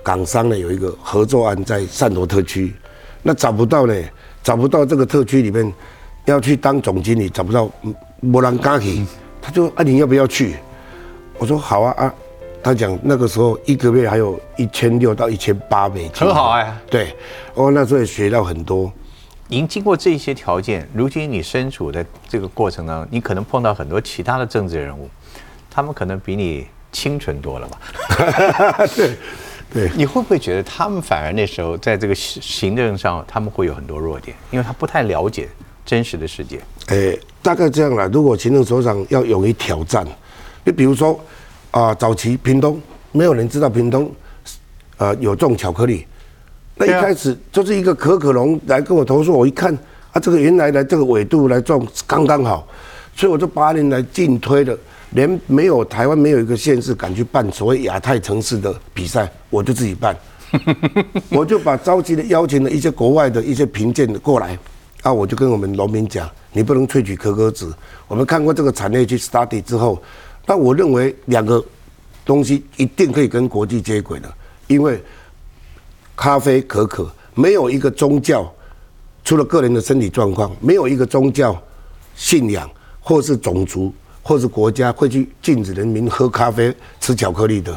[0.00, 2.72] 港商呢有一个合作案在汕头特区，
[3.20, 3.94] 那找不到呢，
[4.44, 5.74] 找不到这个特区里面
[6.26, 7.68] 要去当总经理，找不到
[8.20, 9.04] 莫兰嘎奇，
[9.42, 10.56] 他就啊你要不要去？
[11.38, 12.14] 我说好啊啊，
[12.62, 16.72] 他讲那个时候一个月还有一千六到一千八美金，很好哎。
[16.88, 17.16] 对，
[17.54, 18.92] 哦那时候也学到很多。
[19.48, 25.10] 您经过这些条件，如今你身处的这个过程当中，你可能碰到很多其他的政治人物，
[25.68, 28.86] 他们可能比你清纯多了吧？
[28.94, 29.16] 对，
[29.74, 29.90] 对。
[29.96, 35.48] 你会不会觉得他们反而那时候在这个行政上，他们会有很多弱点，因为他不太了解
[35.84, 36.60] 真实的世界？
[36.86, 38.08] 诶，大概这样了。
[38.08, 40.06] 如果行政首长要勇于挑战，
[40.64, 41.18] 你比如说
[41.70, 44.10] 啊，早期屏东没有人知道屏东，
[44.96, 46.06] 呃，有种巧克力。
[46.76, 49.74] 那一开始就是一个可可龙来跟我投诉，我一看
[50.12, 52.66] 啊，这个原来来这个纬度来种刚刚好，
[53.14, 54.76] 所以我就八年来进推的，
[55.10, 60.16] 连没有台湾没有一个县市敢去办所谓亚太城市的比赛，我就自己办，
[61.30, 64.58] 我就把召集的邀请了一些国外的一些评鉴过来，
[65.02, 67.66] 啊，我就跟我们农民讲，你不能萃取可可脂，
[68.08, 70.02] 我们看过这个产业去 study 之后，
[70.46, 71.62] 那我认为两个
[72.24, 74.32] 东西一定可以跟国际接轨的，
[74.66, 75.02] 因为。
[76.14, 78.48] 咖啡、可可，没有一个宗教，
[79.24, 81.60] 除了个人的身体状况，没有一个宗教
[82.14, 87.76] 信仰，或是种族，或是国家会去禁止人民喝咖啡、吃巧克力的。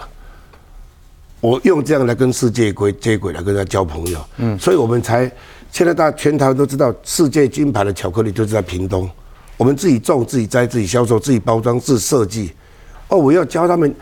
[1.39, 4.19] 我用这样来跟世界轨接轨，来跟他交朋友。
[4.37, 5.31] 嗯，所以我们才
[5.75, 9.09] 现在大家全台都知道，世界金牌的巧克力就是在屏东。
[9.57, 12.53] 我们自己种、自己摘、自己销售、自己包装、自设计。
[13.09, 13.93] 哦，我要教他们，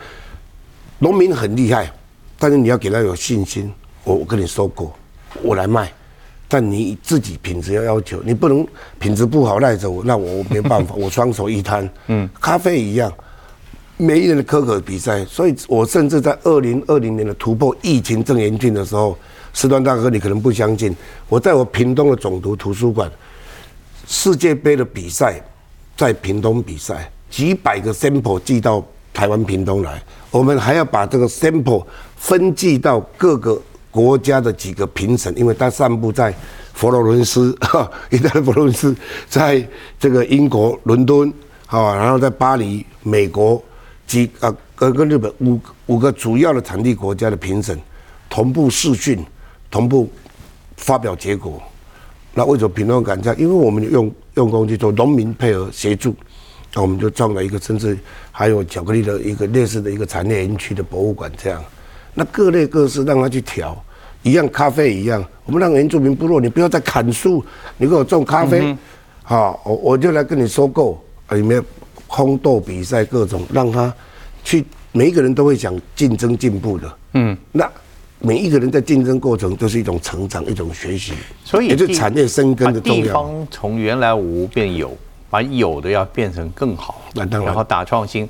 [1.00, 1.92] 农民很厉害，
[2.38, 3.68] 但是你要给他有信心。
[4.04, 4.94] 我我跟你说过，
[5.42, 5.92] 我来卖，
[6.46, 8.64] 但你自己品质要要求，你不能
[9.00, 11.90] 品质不好赖着我，那我没办法， 我双手一摊。
[12.06, 13.12] 嗯，咖啡一样，
[13.96, 19.18] 每一年的可可比赛，所以我甚至在二零二零年的突破疫情正严峻的时候，
[19.54, 20.94] 时端大哥你可能不相信，
[21.30, 23.10] 我在我屏东的总图图书馆，
[24.06, 25.40] 世界杯的比赛
[25.96, 31.86] 在屏东比赛，几百个 sample 寄到台湾屏东来，我们还要把这个 sample
[32.18, 33.58] 分寄到各个。
[33.94, 36.34] 国家的几个评审，因为他散布在
[36.72, 38.92] 佛罗伦斯，哈， 意大利佛罗伦斯，
[39.28, 39.64] 在
[40.00, 41.32] 这个英国伦敦，
[41.68, 43.62] 啊，然后在巴黎，美国，
[44.04, 47.80] 几啊，跟跟日本五五个主要的产地国家的评审
[48.28, 49.24] 同步视讯，
[49.74, 50.08] 同步
[50.76, 51.60] 发表结果。
[52.32, 53.36] 那为什么评论敢这样？
[53.40, 56.14] 因为我们用用工去做农民配合协助，
[56.72, 57.98] 那我们就创了一个，甚至
[58.30, 61.60] 还有巧克力的一个类似的一个产业园区的博物馆这样。
[62.14, 63.76] 那各类各式让他去调，
[64.22, 67.44] 一样咖啡一样，我们让原住民部落，你不要再砍树，
[67.76, 68.76] 你给我种咖啡，
[69.24, 71.60] 好，我我就来跟你收购，里面
[72.06, 73.92] 烘豆比赛各种，让他
[74.44, 77.68] 去，每一个人都会想竞争进步的，嗯，那
[78.24, 81.12] 每一个人在竞争过程都是一种成长，一种学习，
[81.44, 83.02] 所以也是产业生根的重要。
[83.02, 84.96] 地方从原来无变有，
[85.28, 88.26] 把有的要变成更好，那当然，然后打创新。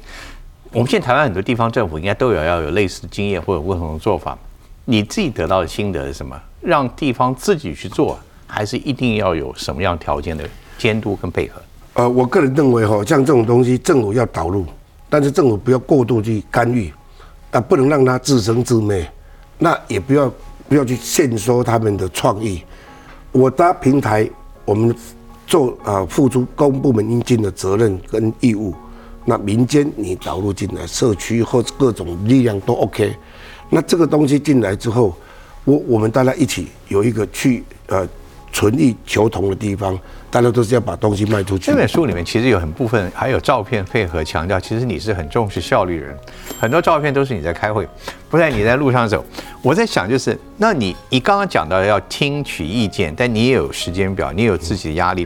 [0.72, 4.37] 我们现在台湾很多地方政府应该都有要有类似的经验或者不同的做法。
[4.85, 6.37] 你自己得到的心得是什么？
[6.61, 10.44] 让地方自己去做，还是一定要有什么样条件的
[10.76, 11.62] 监督跟配合？
[11.92, 14.66] 呃，我个人认为哈，像这种东西，政府要导入，
[15.09, 16.92] 但是政府不要过度去干预，
[17.52, 19.09] 啊，不能让它自生自灭，
[19.59, 20.33] 那也不要
[20.69, 22.62] 不要去限缩他们的创意。
[23.33, 24.29] 我搭平台，
[24.64, 24.95] 我们
[25.47, 28.75] 做啊，付出公部门应尽的责任跟义务。
[29.25, 33.17] 那民间你导入进来，社区或各种力量都 OK。
[33.71, 35.17] 那这个东西进来之后，
[35.64, 38.07] 我我们大家一起有一个去呃
[38.53, 39.99] 存异求同的地方，
[40.35, 41.70] 大家都是要把东西卖出去。
[41.70, 46.18] 这本书里面其实有很部分还有照片配合，强调其实你是很重视效率的人。
[46.59, 47.87] 很多照片都是你在开会，
[48.29, 49.25] 不然你在路上走。
[49.62, 55.25] 我在想就是，那你你刚刚讲到要听取意见，但你也有时间表，你有自己的压力，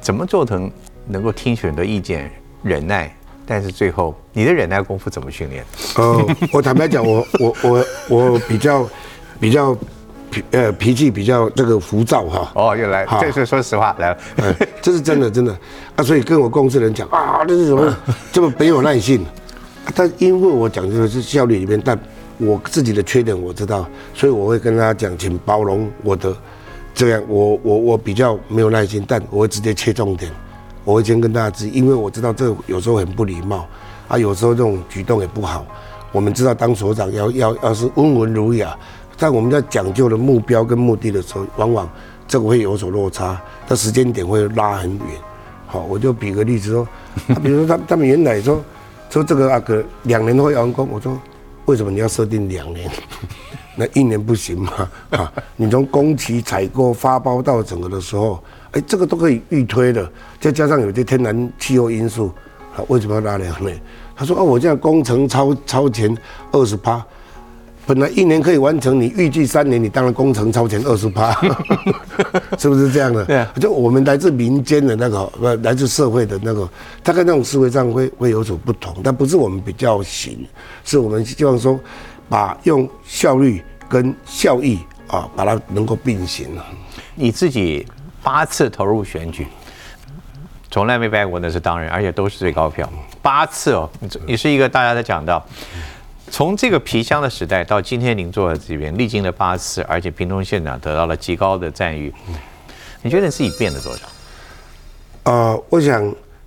[0.00, 0.68] 怎么做成
[1.06, 2.28] 能够听取很多意见，
[2.64, 3.14] 忍耐？
[3.46, 5.64] 但是最后，你的忍耐功夫怎么训练？
[5.94, 8.88] 呃，我坦白讲，我我我我比较
[9.38, 9.78] 比较
[10.32, 12.50] 脾呃脾气比较这个浮躁哈。
[12.54, 14.18] 哦，又来，这是说实话来了，
[14.80, 15.54] 这是真的真的
[15.94, 16.02] 啊。
[16.02, 17.96] 所以跟我公司人讲啊，这是什么
[18.32, 19.24] 这么没有耐性？
[19.94, 21.98] 但因为我讲的是效率里面，但
[22.38, 26.34] 我自己的缺点我知道，所以我会跟他讲，请包容我的
[26.94, 30.32] 这样，我我我比较没有耐心，但我会直接切重点。
[30.84, 33.66] 我会先跟大家知，因为我知道这有时候很不礼貌，
[34.08, 35.64] 啊，有时候这种举动也不好。
[36.10, 38.76] 我们知道当所长要要要是温文儒雅，
[39.22, 41.88] 在我们在讲究的目标跟目的的时候，往往
[42.26, 45.06] 这个会有所落差，它时间点会拉很远。
[45.64, 46.88] 好，我就比个例子说，
[47.40, 48.60] 比如说他他们原来说
[49.08, 51.16] 说这个阿哥两年会完工，我说
[51.66, 52.90] 为什么你要设定两年？
[53.78, 54.90] 那一年不行吗？
[55.16, 58.42] 啊，你从工期采购发包到整个的时候。
[58.72, 62.32] 哎，这个都可以预推的，再加上有些天然气候因素，
[62.74, 63.80] 啊，为什么要拉两年？
[64.16, 66.12] 他说啊，我这样工程超超前
[66.50, 67.04] 二十趴，
[67.84, 71.32] 本来一年可以完成，你预计三年，你当然工程超前二十趴，
[72.56, 73.24] 是不是这样的？
[73.24, 76.68] 对啊就我们来自民间的那个，不来自社会的那个，
[77.02, 80.46] 大概那种思维上会会有所不同，但不是我们比较行，
[80.84, 81.78] 是我们希望说，
[82.28, 86.46] 把用效率跟效益啊，把它能够并行。
[87.14, 87.86] 你自己
[88.22, 89.46] 八次投入选举，
[90.70, 92.88] 从来没败过，那是当然，而且都是最高票，
[93.20, 93.90] 八次哦。
[94.00, 95.44] 你你是一个大家在讲到，
[96.32, 102.10] 从这个皮箱的时代到今天您坐在这边，历经了八次，而且屏东县长得到了极高的赞誉。
[103.02, 104.06] 你觉得你自己变了多少？
[105.24, 106.02] 呃，我想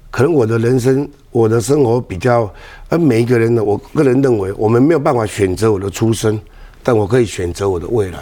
[0.10, 2.52] 可能我的人生，我的生活比较，
[2.90, 6.42] 而每一个人呢，我个人认为，我们没有办法选择我的出生，
[6.82, 8.18] 但我可以选择我的未来。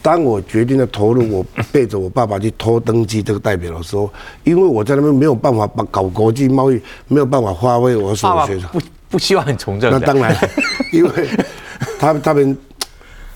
[0.00, 4.08] 当我决定了投入我背着我爸爸去偷登记这个代表的时候，
[4.44, 8.68] 因为我在那边没有办法把搞国际贸易，没有办法发挥我所学的。
[8.68, 10.36] 不不希望你从政，那当然，
[10.92, 11.28] 因为
[11.98, 12.56] 他他们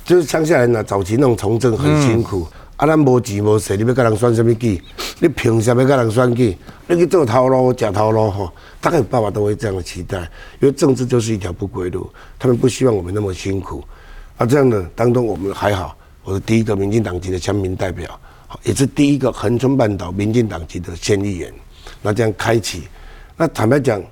[0.05, 2.47] 就是乡下人呐、早期那种从政很辛苦。
[2.77, 4.83] 啊，咱无钱无势，你要跟人选什么计？
[5.21, 6.57] 你凭什么跟人选计？
[6.89, 10.19] 你去做头路、假头路吼，大概爸爸都会这样的期待，
[10.59, 13.85] 因为政治就是一条不归路，他们不希望我们那么辛苦。
[14.37, 18.19] 啊，这样的当中我们还好，我是第一个民进党籍的乡民代表，
[18.65, 21.53] 也是第一个恒春半岛民进党籍的县议员。
[22.01, 22.83] 那这样开启，
[23.37, 24.03] 那坦白讲，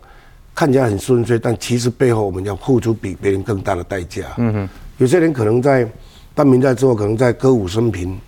[0.54, 4.22] 看起来很顺遂，但其实背后我们要付出比别人更大的代价。
[4.36, 5.90] 嗯哼，有些人可能在
[6.34, 8.18] 当民代之后，可能在歌舞升平，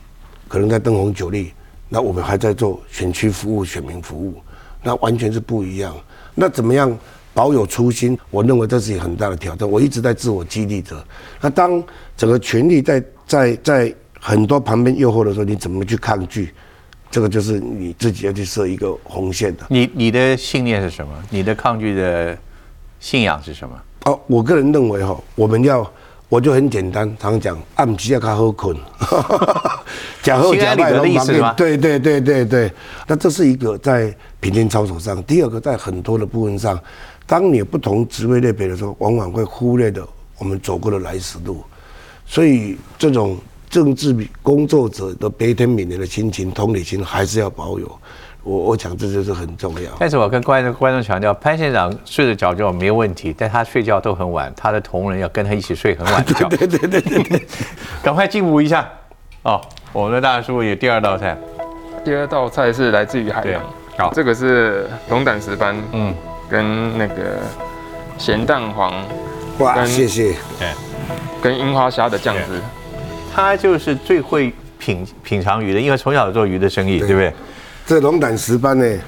[0.49, 1.53] 可能在灯红酒绿，
[1.89, 4.35] 那我们还在做选区服务、选民服务，
[4.83, 5.95] 那完全是不一样。
[6.35, 6.97] 那怎么样
[7.35, 8.19] 保有初心？
[8.31, 9.71] 我认为这是一个很大的挑战。
[9.71, 11.05] 我一直在自我激励着。
[11.41, 11.83] 那当
[12.17, 16.53] 整个权力在在在很多旁边诱惑的时候，你怎么去抗拒？
[17.13, 19.67] 这个就是你自己要去设一个红线的。
[19.69, 21.13] 你你的信念是什么？
[21.29, 22.37] 你的抗拒的
[22.99, 23.79] 信仰是什么？
[24.07, 25.89] 哦，我个人认为哈，我们要，
[26.31, 28.75] 我就很简单，常讲暗时要较好困，
[30.23, 32.73] 假后假败心安理得的意思是吗对对对对对，
[33.07, 36.81] 那这是一个在平均操守上，第二个在很多的部分上，
[37.27, 40.03] 当你有不同职位类别的时候，往往会忽略的
[40.39, 41.63] 我们走过的来时路，
[42.27, 43.37] 所以这种
[43.73, 47.91] 政治工作者的悲天悯人的心情、同理心还是要保有。
[48.43, 49.91] 我我讲这就是很重要。
[49.99, 56.47] 但是我跟观众观众强调，潘县长睡得着觉没有问题，但他睡觉都很晚，他的同仁要跟他一起睡很晚的觉。
[56.51, 57.47] 对对对对对。
[58.03, 58.87] 赶快进补一下
[59.41, 59.59] 哦！
[59.95, 61.35] 我们的大叔有第二道菜，
[62.05, 63.63] 第二道菜是来自于海洋，
[63.97, 66.15] 好这个是龙胆石斑，嗯，
[66.51, 67.39] 跟那个
[68.19, 68.93] 咸蛋黄
[69.61, 70.35] 哇，跟谢谢。
[70.59, 70.69] 对，
[71.41, 72.61] 跟樱花虾的酱汁。
[73.35, 77.33] 他就是最会品品尝鱼的，因为从小做鱼的生意，对不对？
[77.87, 78.99] 这龙胆石斑呢，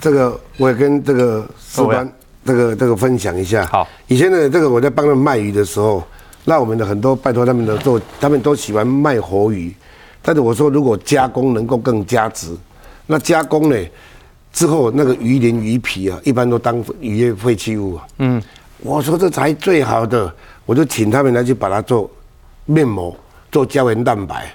[0.00, 2.10] 这个我也跟这个石斑
[2.44, 3.66] 这个这个分享一下。
[3.66, 6.02] 好，以前呢，这个我在帮他们卖鱼的时候，
[6.44, 9.74] 那我们的很多拜托他们的做，他们都喜欢卖活鱼，
[10.22, 12.56] 但是我说如果加工能够更加值，
[13.06, 13.76] 那加工呢
[14.52, 18.06] 之后那个鱼鳞鱼皮啊，一般都当渔业废弃物啊。
[18.18, 18.42] 嗯，
[18.78, 20.32] 我说这才最好的，
[20.64, 22.10] 我就请他们来去把它做
[22.64, 23.14] 面膜，
[23.54, 24.52] 做胶原蛋白。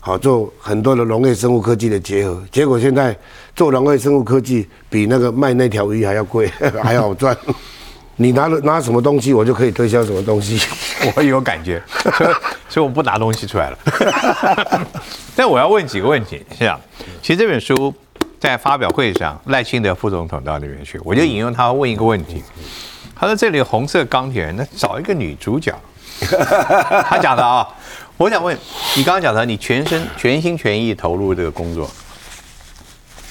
[0.00, 3.14] 好做很多的农业生物科技的结合，结果现在
[3.54, 6.50] 做农业生物科技比那个卖那条鱼还要贵，
[6.82, 7.36] 还好赚。
[8.16, 10.58] 你拿了拿什么东西，我就可以推销什么东西。
[11.14, 11.82] 我有感觉，
[12.70, 13.78] 所以我不拿东西出来了。
[15.36, 16.80] 但我要问几个问题，是这样，
[17.20, 17.92] 其实这本书
[18.40, 22.42] 在发表会上，赖清德副总统到那边去，我就引用他问一个问题，
[23.14, 25.74] 他说这里红色钢铁人，那找一个女主角。
[27.04, 27.68] 他讲的啊，
[28.18, 28.56] 我想问
[28.96, 31.88] 你刚刚讲的，你全身全心全意投入这个工作，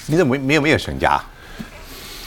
[0.06, 1.22] 你怎么没有没有省家？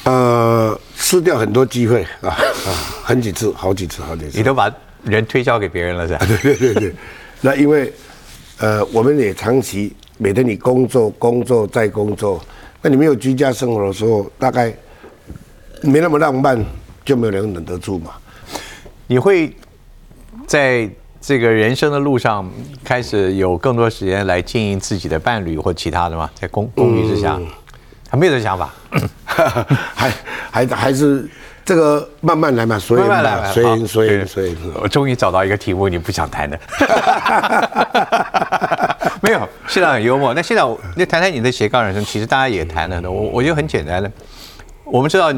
[0.03, 2.69] 呃，失掉很多机会啊啊，
[3.03, 4.43] 很几次，好几次，好几次你。
[4.43, 4.71] 都把
[5.03, 6.25] 人推销给别人了是吧？
[6.27, 6.95] 对对对对，
[7.41, 7.91] 那因为
[8.59, 12.39] 呃，我们也长期每天你工作工作再工作，
[12.79, 14.71] 那你没有居家生活的时候，大概
[15.81, 16.63] 没那么浪漫，
[17.03, 18.11] 就没有人忍得住嘛。
[19.07, 19.51] 你会
[20.45, 20.87] 在
[21.21, 22.49] 这个人生的路上
[22.83, 26.27] 开始有更多时间来经营自己的伴侣或其他的吗？
[26.33, 27.39] 在公公寓之下，
[28.09, 28.73] 还没有这想法，
[29.93, 30.11] 还
[30.49, 31.29] 还还是
[31.63, 34.57] 这个慢慢来嘛，所以慢慢来吧，随好缘随对缘随缘。
[34.81, 36.59] 我终于找到一个题目你不想谈的，
[39.21, 40.33] 没有，现在很幽默。
[40.33, 43.11] 那现在我那谈谈你的斜杠人生，其实大家也谈了的。
[43.11, 44.11] 我我觉得很简单的，
[44.83, 45.31] 我们知道，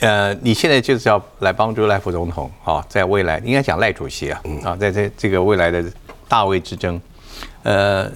[0.00, 5.82] 呃，你现在就是要来帮助赖副总统啊，在未来应该讲赖主席啊啊，在这这个未来的
[6.28, 7.00] 大位之争，
[7.62, 8.10] 呃，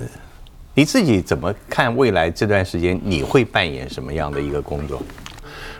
[0.75, 5.01] 你自己怎么看未来这段时间你会扮演什么样的一个工作？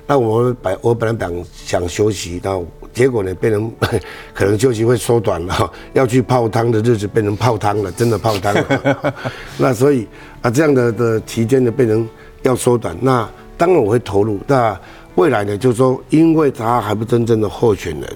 [0.07, 2.61] 那我本我本来想想休息，那
[2.93, 3.71] 结果呢变成
[4.35, 9.15] 可能休息会缩短了， 要去泡汤的日子变成泡汤了，真的泡汤了。
[9.59, 10.09] 那所以
[10.41, 12.09] 啊这样的的期间呢变成
[12.43, 14.41] 要缩短，那当然我会投入。
[14.49, 14.77] 那
[15.21, 18.09] 未来呢就是说，因为他还不真正的候选人，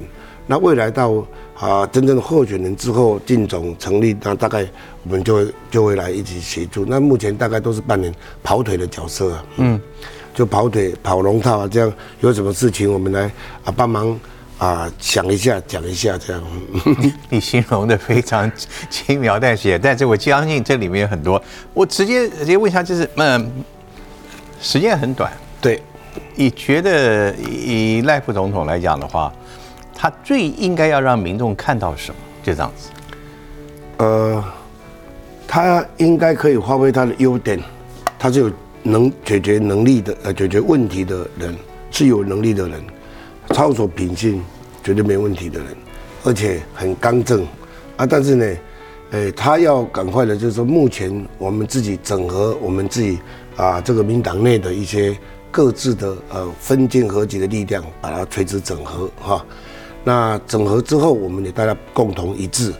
[0.47, 1.13] 那未来到
[1.55, 4.67] 啊真正的候选人之后进总成立，那大概
[5.03, 6.87] 我们就会就会来一起协助。
[6.87, 8.11] 那目前大概都是扮演
[8.43, 9.81] 跑腿的角色啊，嗯。
[10.37, 13.31] 就跑腿、跑龙套啊，这样有什么事情我们来
[13.65, 14.19] 啊帮忙
[14.59, 16.43] 啊想一下、讲一下这样。
[17.31, 18.51] 你形容的非常
[18.91, 21.41] 轻描淡写，但是我相信这里面有很多。
[21.73, 23.49] 我直接直接问一下，就是嗯，
[24.61, 25.81] 时间很短，对，
[26.35, 29.33] 你觉得以赖副总统来讲的话，
[29.95, 32.17] 他最应该要让民众看到什么？
[32.43, 32.91] 就这样子。
[33.99, 34.45] 呃，
[35.47, 37.61] 他应该可以发挥他的优点，
[38.19, 38.51] 他是有。
[38.87, 41.57] 能解决能力的呃解决问题的人
[41.91, 42.85] 是有能力的人，
[43.49, 44.45] 操守品性
[44.83, 45.69] 绝对没问题的人，
[46.23, 47.47] 而且很刚正
[47.97, 48.05] 啊。
[48.05, 48.57] 但是呢，
[49.13, 53.19] 诶，他要赶快的，就是说目前我们自己整合我们自己
[53.57, 55.17] 啊这个民党内的一些
[55.55, 59.47] 各自的呃分进合集的力量，把它垂直整合哈。
[60.03, 62.73] 那整合之后，我们也大家共同一致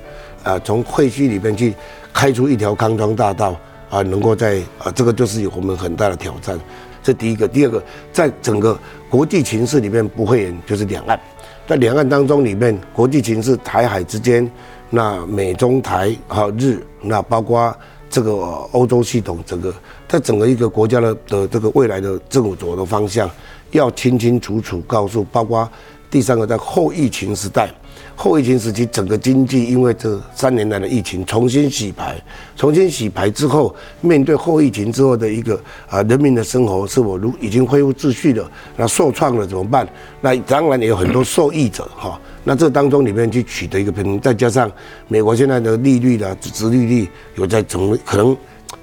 [0.43, 1.73] 啊，从会区里面去
[2.13, 3.57] 开出一条康庄大道。
[3.91, 6.59] 啊，能够在啊，这个就是有我们很大的挑战。
[7.01, 7.81] 这第一个，第二个，
[8.13, 8.77] 在整个
[9.09, 11.21] 国际情势里面不会，就是两岸，
[11.65, 14.51] 在两岸当中里面，国际情势台海之间，
[14.91, 17.73] 那美中台啊日，那包括
[18.15, 18.31] 这个
[18.71, 19.75] 欧洲系统，整个
[20.09, 23.29] 在整个一个国家的的这个未来的政府走的方向，
[23.73, 25.69] 要清清楚楚告诉，包括
[26.09, 27.69] 第三个在后疫情时代。
[28.15, 32.15] 后疫情时期，整个经济因为这三年来的疫情重新洗牌，
[32.55, 38.49] 重新洗牌之后，面对后疫情之后的一个啊人民的生活是否如已经恢复秩序了？
[38.77, 39.89] 那受创了怎么办？
[40.21, 42.21] 那当然也有很多受益者哈。
[42.45, 44.71] 那这当中里面去取得一个平衡，再加上
[45.09, 48.37] 美国现在的利率的殖利率有在整，可能。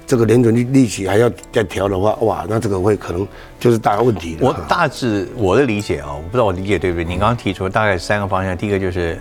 [0.06, 3.26] 这个联准利利息还要再调的话，哇，那这个会可能
[3.58, 7.04] 就是大问题我大致我的理解啊，我不知道我理解对不对。
[7.04, 9.18] 你刚刚提出大概三个方向，第一个就是，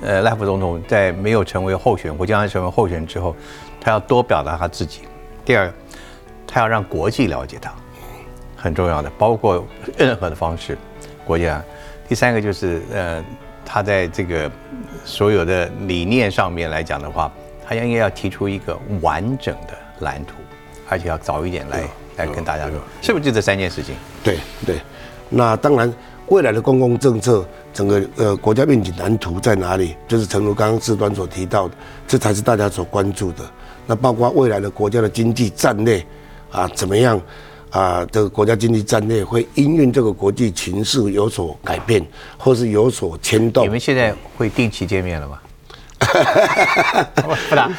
[0.00, 3.34] 呃，赖副总统在没有成为候选或将来成为候选之后，
[3.80, 5.00] 他要多表达他自己。
[5.44, 5.70] 第二，
[6.46, 7.72] 他要让国际了解他，
[8.56, 9.66] 很重要的，包括
[9.98, 10.78] 任何的方式，
[11.26, 11.62] 国家。
[12.10, 13.24] 第三个就是，呃，
[13.64, 14.50] 他在这个
[15.04, 17.32] 所有的理念上面来讲的话。
[17.64, 20.34] 他应该要提出一个完整的蓝图，
[20.88, 21.84] 而且要早一点来
[22.16, 23.94] 来跟大家说，是不是就这三件事情？
[24.24, 24.80] 对对，
[25.28, 25.94] 那当然，
[26.26, 29.94] 未来的公共政策，整个呃国家愿景蓝图在哪里？
[30.08, 31.74] 就是诚如刚刚志端所提到的，
[32.08, 33.48] 这才是大家所关注的。
[33.86, 36.04] 那包括未来的国家的经济战略
[36.50, 37.20] 啊，怎么样
[37.70, 38.06] 啊？
[38.10, 42.04] 这个国家经济战略会因应这个国际情势有所改变，
[42.36, 43.64] 或是有所牵动。
[43.64, 45.38] 你们现在会定期见面了吗？
[47.50, 47.70] 不打，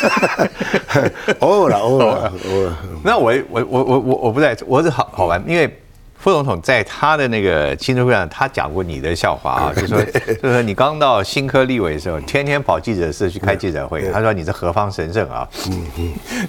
[1.40, 2.72] 偶尔了，偶尔，偶尔。
[3.04, 5.78] 那我我我我我我不在，我是好好玩，因为
[6.26, 10.02] 副总统在他的那个青春会上，他讲过你的笑话啊， 就说
[10.42, 15.86] 就说你刚到新科立委的时候，天天跑记者室去开记者会，他说你是何方神圣啊，嗯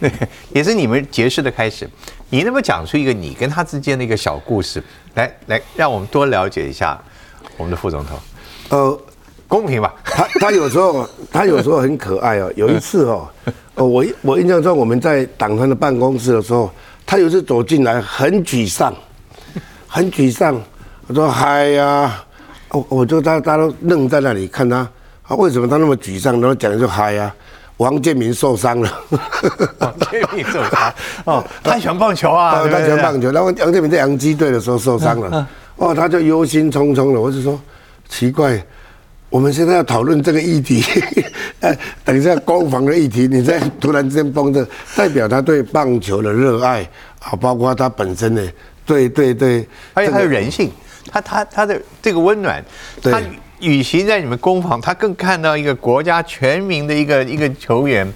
[0.01, 0.11] 嗯，
[0.49, 1.87] 也是你们结识的开始。
[2.31, 4.81] 你能不能讲出一个你跟他之间的一个小故事，
[5.13, 6.99] 来来让我们多了解一下
[7.55, 8.17] 我们的副总统？
[8.69, 8.99] 呃。
[9.47, 12.51] 公平吧，他他有时候 他有时候很可爱哦。
[12.57, 13.29] 有一次哦，
[13.75, 16.69] 哦我我印象中我们在党团的办公室的时候，
[17.05, 18.93] 他有次走进来很沮丧，
[19.87, 20.61] 很沮丧。
[21.07, 22.23] 我说嗨呀，
[22.69, 24.77] 我我就大大家都愣在那里看他，
[25.23, 26.33] 啊为什么他那么沮丧？
[26.41, 27.33] 然后讲就嗨呀，
[27.77, 28.99] 王建民受伤了。
[29.79, 30.93] 王建民受伤
[31.25, 33.31] 哦，他喜欢棒球啊，他喜欢棒球。
[33.31, 37.21] 然后王建民在洋基队的时候受伤了，哦他就忧心忡忡了。
[37.21, 37.59] 我就说
[38.09, 38.61] 奇怪。
[39.29, 40.81] 我们现在要讨论这个议题，
[41.59, 44.65] 呃，等一下攻防的议题，你在突然之间崩的，
[44.95, 46.81] 代表他对棒球的热爱
[47.19, 48.41] 啊，包括他本身的，
[48.87, 50.71] 对对对，而且他的人性，
[51.11, 52.63] 他他他的这个温暖，
[53.03, 53.21] 他
[53.59, 58.11] 与其在你们攻防，他更看到一个国家全民的一个一个球员，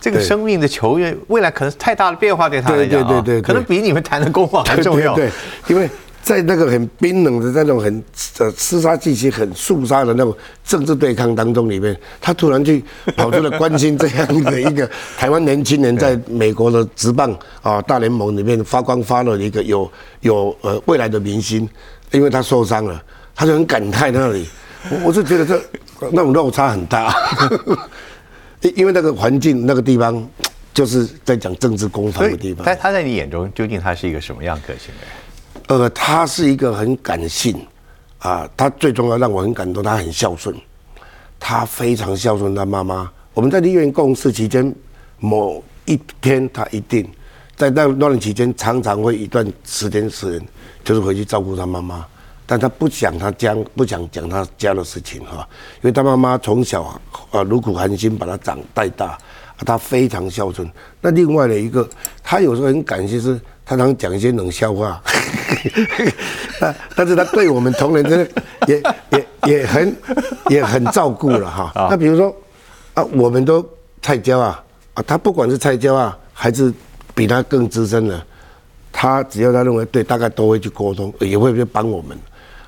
[0.00, 5.30] 这个生命的球员未来可能是太大的变化对他来讲啊，可能比你们谈的攻防还重要，对，
[5.68, 5.88] 因为。
[6.22, 8.04] 在那个很冰冷的、那种很
[8.38, 12.84] 呃厮杀气息、很肃杀的那种政治对抗当中里面，他突然去
[13.16, 19.90] 跑出来关心这样的一个台湾年轻人在美国的职棒啊大联盟里面发光发热的一个有
[20.20, 21.68] 有呃未来的明星，
[22.12, 23.02] 因为他受伤了，
[23.34, 24.46] 他就很感慨那里，
[24.90, 25.60] 我我是觉得这
[26.12, 27.14] 那种落差很大，
[28.60, 30.22] 因 因为那个环境那个地方
[30.74, 32.62] 就是在讲政治攻防的地方。
[32.66, 35.19] 但他在你眼中究竟他是一个什么样个性的人？
[35.78, 37.56] 呃，他是一个很感性，
[38.18, 40.52] 啊，他最重要让我很感动，他很孝顺，
[41.38, 43.08] 他非常孝顺他妈妈。
[43.34, 44.74] 我们在医院共事期间，
[45.20, 47.08] 某一天他一定
[47.54, 50.48] 在那那段期间，常常会一段时间时间，
[50.82, 52.04] 就是回去照顾他妈妈，
[52.46, 56.82] 但他不讲他家，不想讲他家的事情哈，因为他妈妈从小
[57.30, 59.16] 啊如苦寒心把他长带大，
[59.64, 60.68] 他非常孝顺。
[61.00, 61.88] 那另外的一个，
[62.24, 63.40] 他有时候很感谢是。
[63.62, 65.00] 他常讲一些冷笑话，
[66.94, 68.30] 但是他对我们同仁真的
[68.66, 69.96] 也也也很
[70.48, 71.72] 也很照顾了哈。
[71.90, 72.34] 那比如说
[72.94, 73.66] 啊，我们都
[74.02, 74.62] 菜椒啊
[74.94, 76.72] 啊，他不管是菜椒啊，还是
[77.14, 78.22] 比他更资深的，
[78.92, 82.18] 他只要他认为对，大概都会去沟通，也会去帮我们。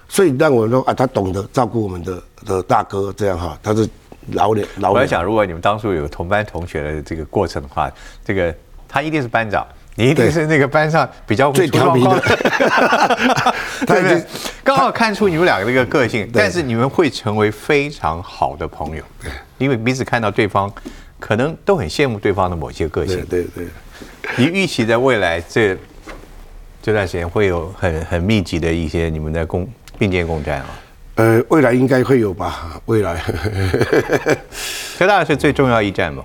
[0.08, 3.88] 所以让我们说啊，他懂得照顾我们的的大哥这样哈，他是
[4.32, 4.92] 老脸老。
[4.92, 7.90] 我在想，如果你们当初有同班同学的这个过程的话，
[8.24, 8.54] 这个
[8.88, 9.66] 他一定是班长。
[9.94, 12.20] 你一定是那个班上比较最调皮的，
[13.86, 14.24] 对不 对？
[14.64, 19.04] 刚好看出你们两个这个个性，但是你们会成为非常好的朋友，
[19.58, 20.72] 因为彼此看到对方，
[21.20, 23.24] 可能都很羡慕对方的某些个性。
[23.26, 23.66] 对对。
[24.36, 25.76] 你预期在未来这
[26.80, 29.68] 这段时间会有很很密集的一些你们的共
[29.98, 30.66] 并肩共战啊？
[31.16, 32.80] 呃，未来应该会有吧？
[32.86, 33.20] 未来，
[34.98, 36.24] 科大是最重要一战嘛？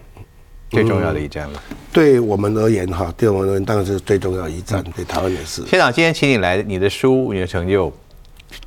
[0.70, 1.64] 最重要的一站了，
[1.94, 5.66] 对我们而言哈，对我们而言当然是最重要一站，对台湾也是。
[5.66, 7.92] 县长，今天请你来，你的书，你的成就，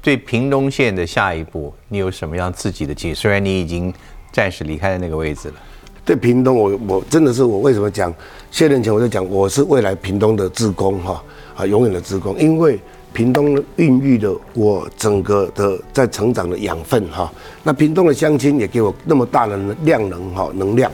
[0.01, 3.12] 对屏东县的下一步，你有什么样自己的计？
[3.12, 3.92] 虽然你已经
[4.32, 5.55] 暂时离开了那个位置了。
[6.03, 8.12] 对屏东，我我真的是我为什么讲？
[8.51, 11.22] 卸任前我就讲，我是未来屏东的职工哈
[11.55, 12.80] 啊，永远的职工，因为
[13.12, 17.32] 屏东孕育了我整个的在成长的养分哈。
[17.62, 20.90] 那屏东的乡亲也给我那么大的量能哈能量。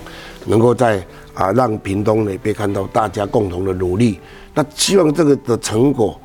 [0.48, 1.04] 能够在
[1.34, 4.20] 啊让屏东呢被看到大家共同的努力，
[4.54, 6.16] 那希望这个的成果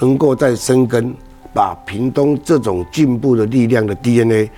[0.00, 1.14] 能够在生根，
[1.54, 4.50] 把屏东这种进步的力量的 DNA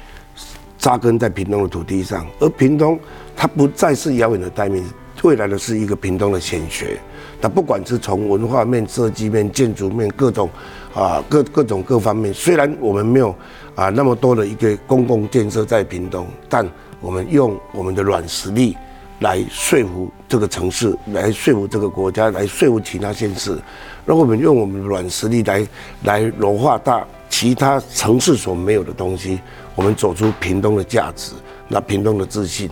[0.78, 2.98] 扎根在屏东的土地上，而屏东
[3.36, 6.98] 它不再是遥远的代名词，未来的是一个屏东的显学。
[7.42, 10.48] 那不管是从文化面、设计面、建筑面各种
[10.94, 13.34] 啊各各种各方面，虽然我们没有
[13.74, 16.68] 啊那么多的一个公共建设在屏东，但
[17.00, 18.76] 我们用我们的软实力。
[19.20, 23.58] 来说服这个城市，来说服这个国家，来说服其他县市。
[24.06, 25.68] 让我们用我们的软实力来
[26.04, 29.38] 来融化大其他城市所没有的东西，
[29.74, 31.32] 我们走出屏东的价值，
[31.68, 32.70] 那屏东的自信。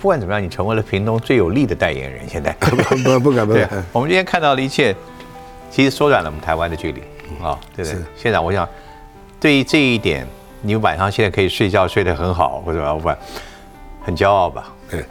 [0.00, 2.28] 不管怎么样，你成为了屏东最有力的代言人。
[2.28, 3.70] 现在 不不不敢不敢。
[3.92, 4.92] 我们今天看到的一切，
[5.70, 7.00] 其实缩短了我们台湾的距离
[7.42, 8.00] 啊，对不对？
[8.16, 8.68] 现在，我想
[9.40, 10.26] 对于这一点，
[10.62, 13.16] 你晚上现在可以睡觉睡得很好，或者老板
[14.02, 14.72] 很骄傲吧？
[14.90, 15.04] 对。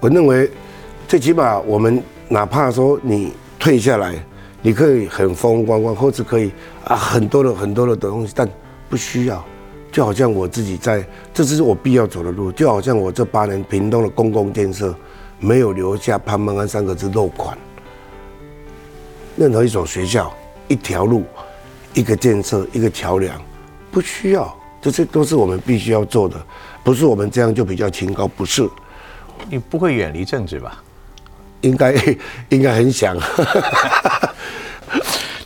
[0.00, 0.50] 我认为，
[1.06, 4.14] 最起码我们哪怕说你退下来，
[4.60, 6.50] 你可以很风风光光，或者可以
[6.84, 8.48] 啊很多的很多的东西，但
[8.88, 9.44] 不需要。
[9.92, 11.04] 就好像我自己在，
[11.34, 12.50] 这只是我必要走的路。
[12.50, 14.94] 就好像我这八年屏东的公共建设，
[15.38, 17.56] 没有留下潘孟安三个字漏款。
[19.36, 20.32] 任何一所学校、
[20.66, 21.24] 一条路、
[21.94, 23.40] 一个建设，一个桥梁，
[23.90, 26.36] 不需要，这些都是我们必须要做的，
[26.82, 28.68] 不是我们这样就比较清高，不是。
[29.50, 30.82] 你不会远离政治吧？
[31.62, 31.94] 应该，
[32.48, 33.16] 应该很想。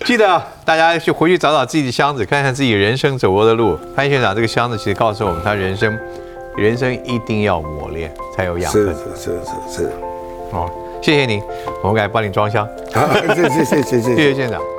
[0.05, 3.76] 记得大家去回去找找自己的箱子，看看自己人生走过的路。
[3.97, 5.99] 潘县长，这个箱子其实告诉我们，他人生，
[6.57, 8.84] 人生一定要磨练才有养分。
[8.84, 9.92] 是是是是是。
[10.53, 10.70] 哦，
[11.03, 11.42] 谢谢你，
[11.82, 12.68] 我们来帮你装箱。
[13.34, 14.75] 谢谢谢谢谢谢县长。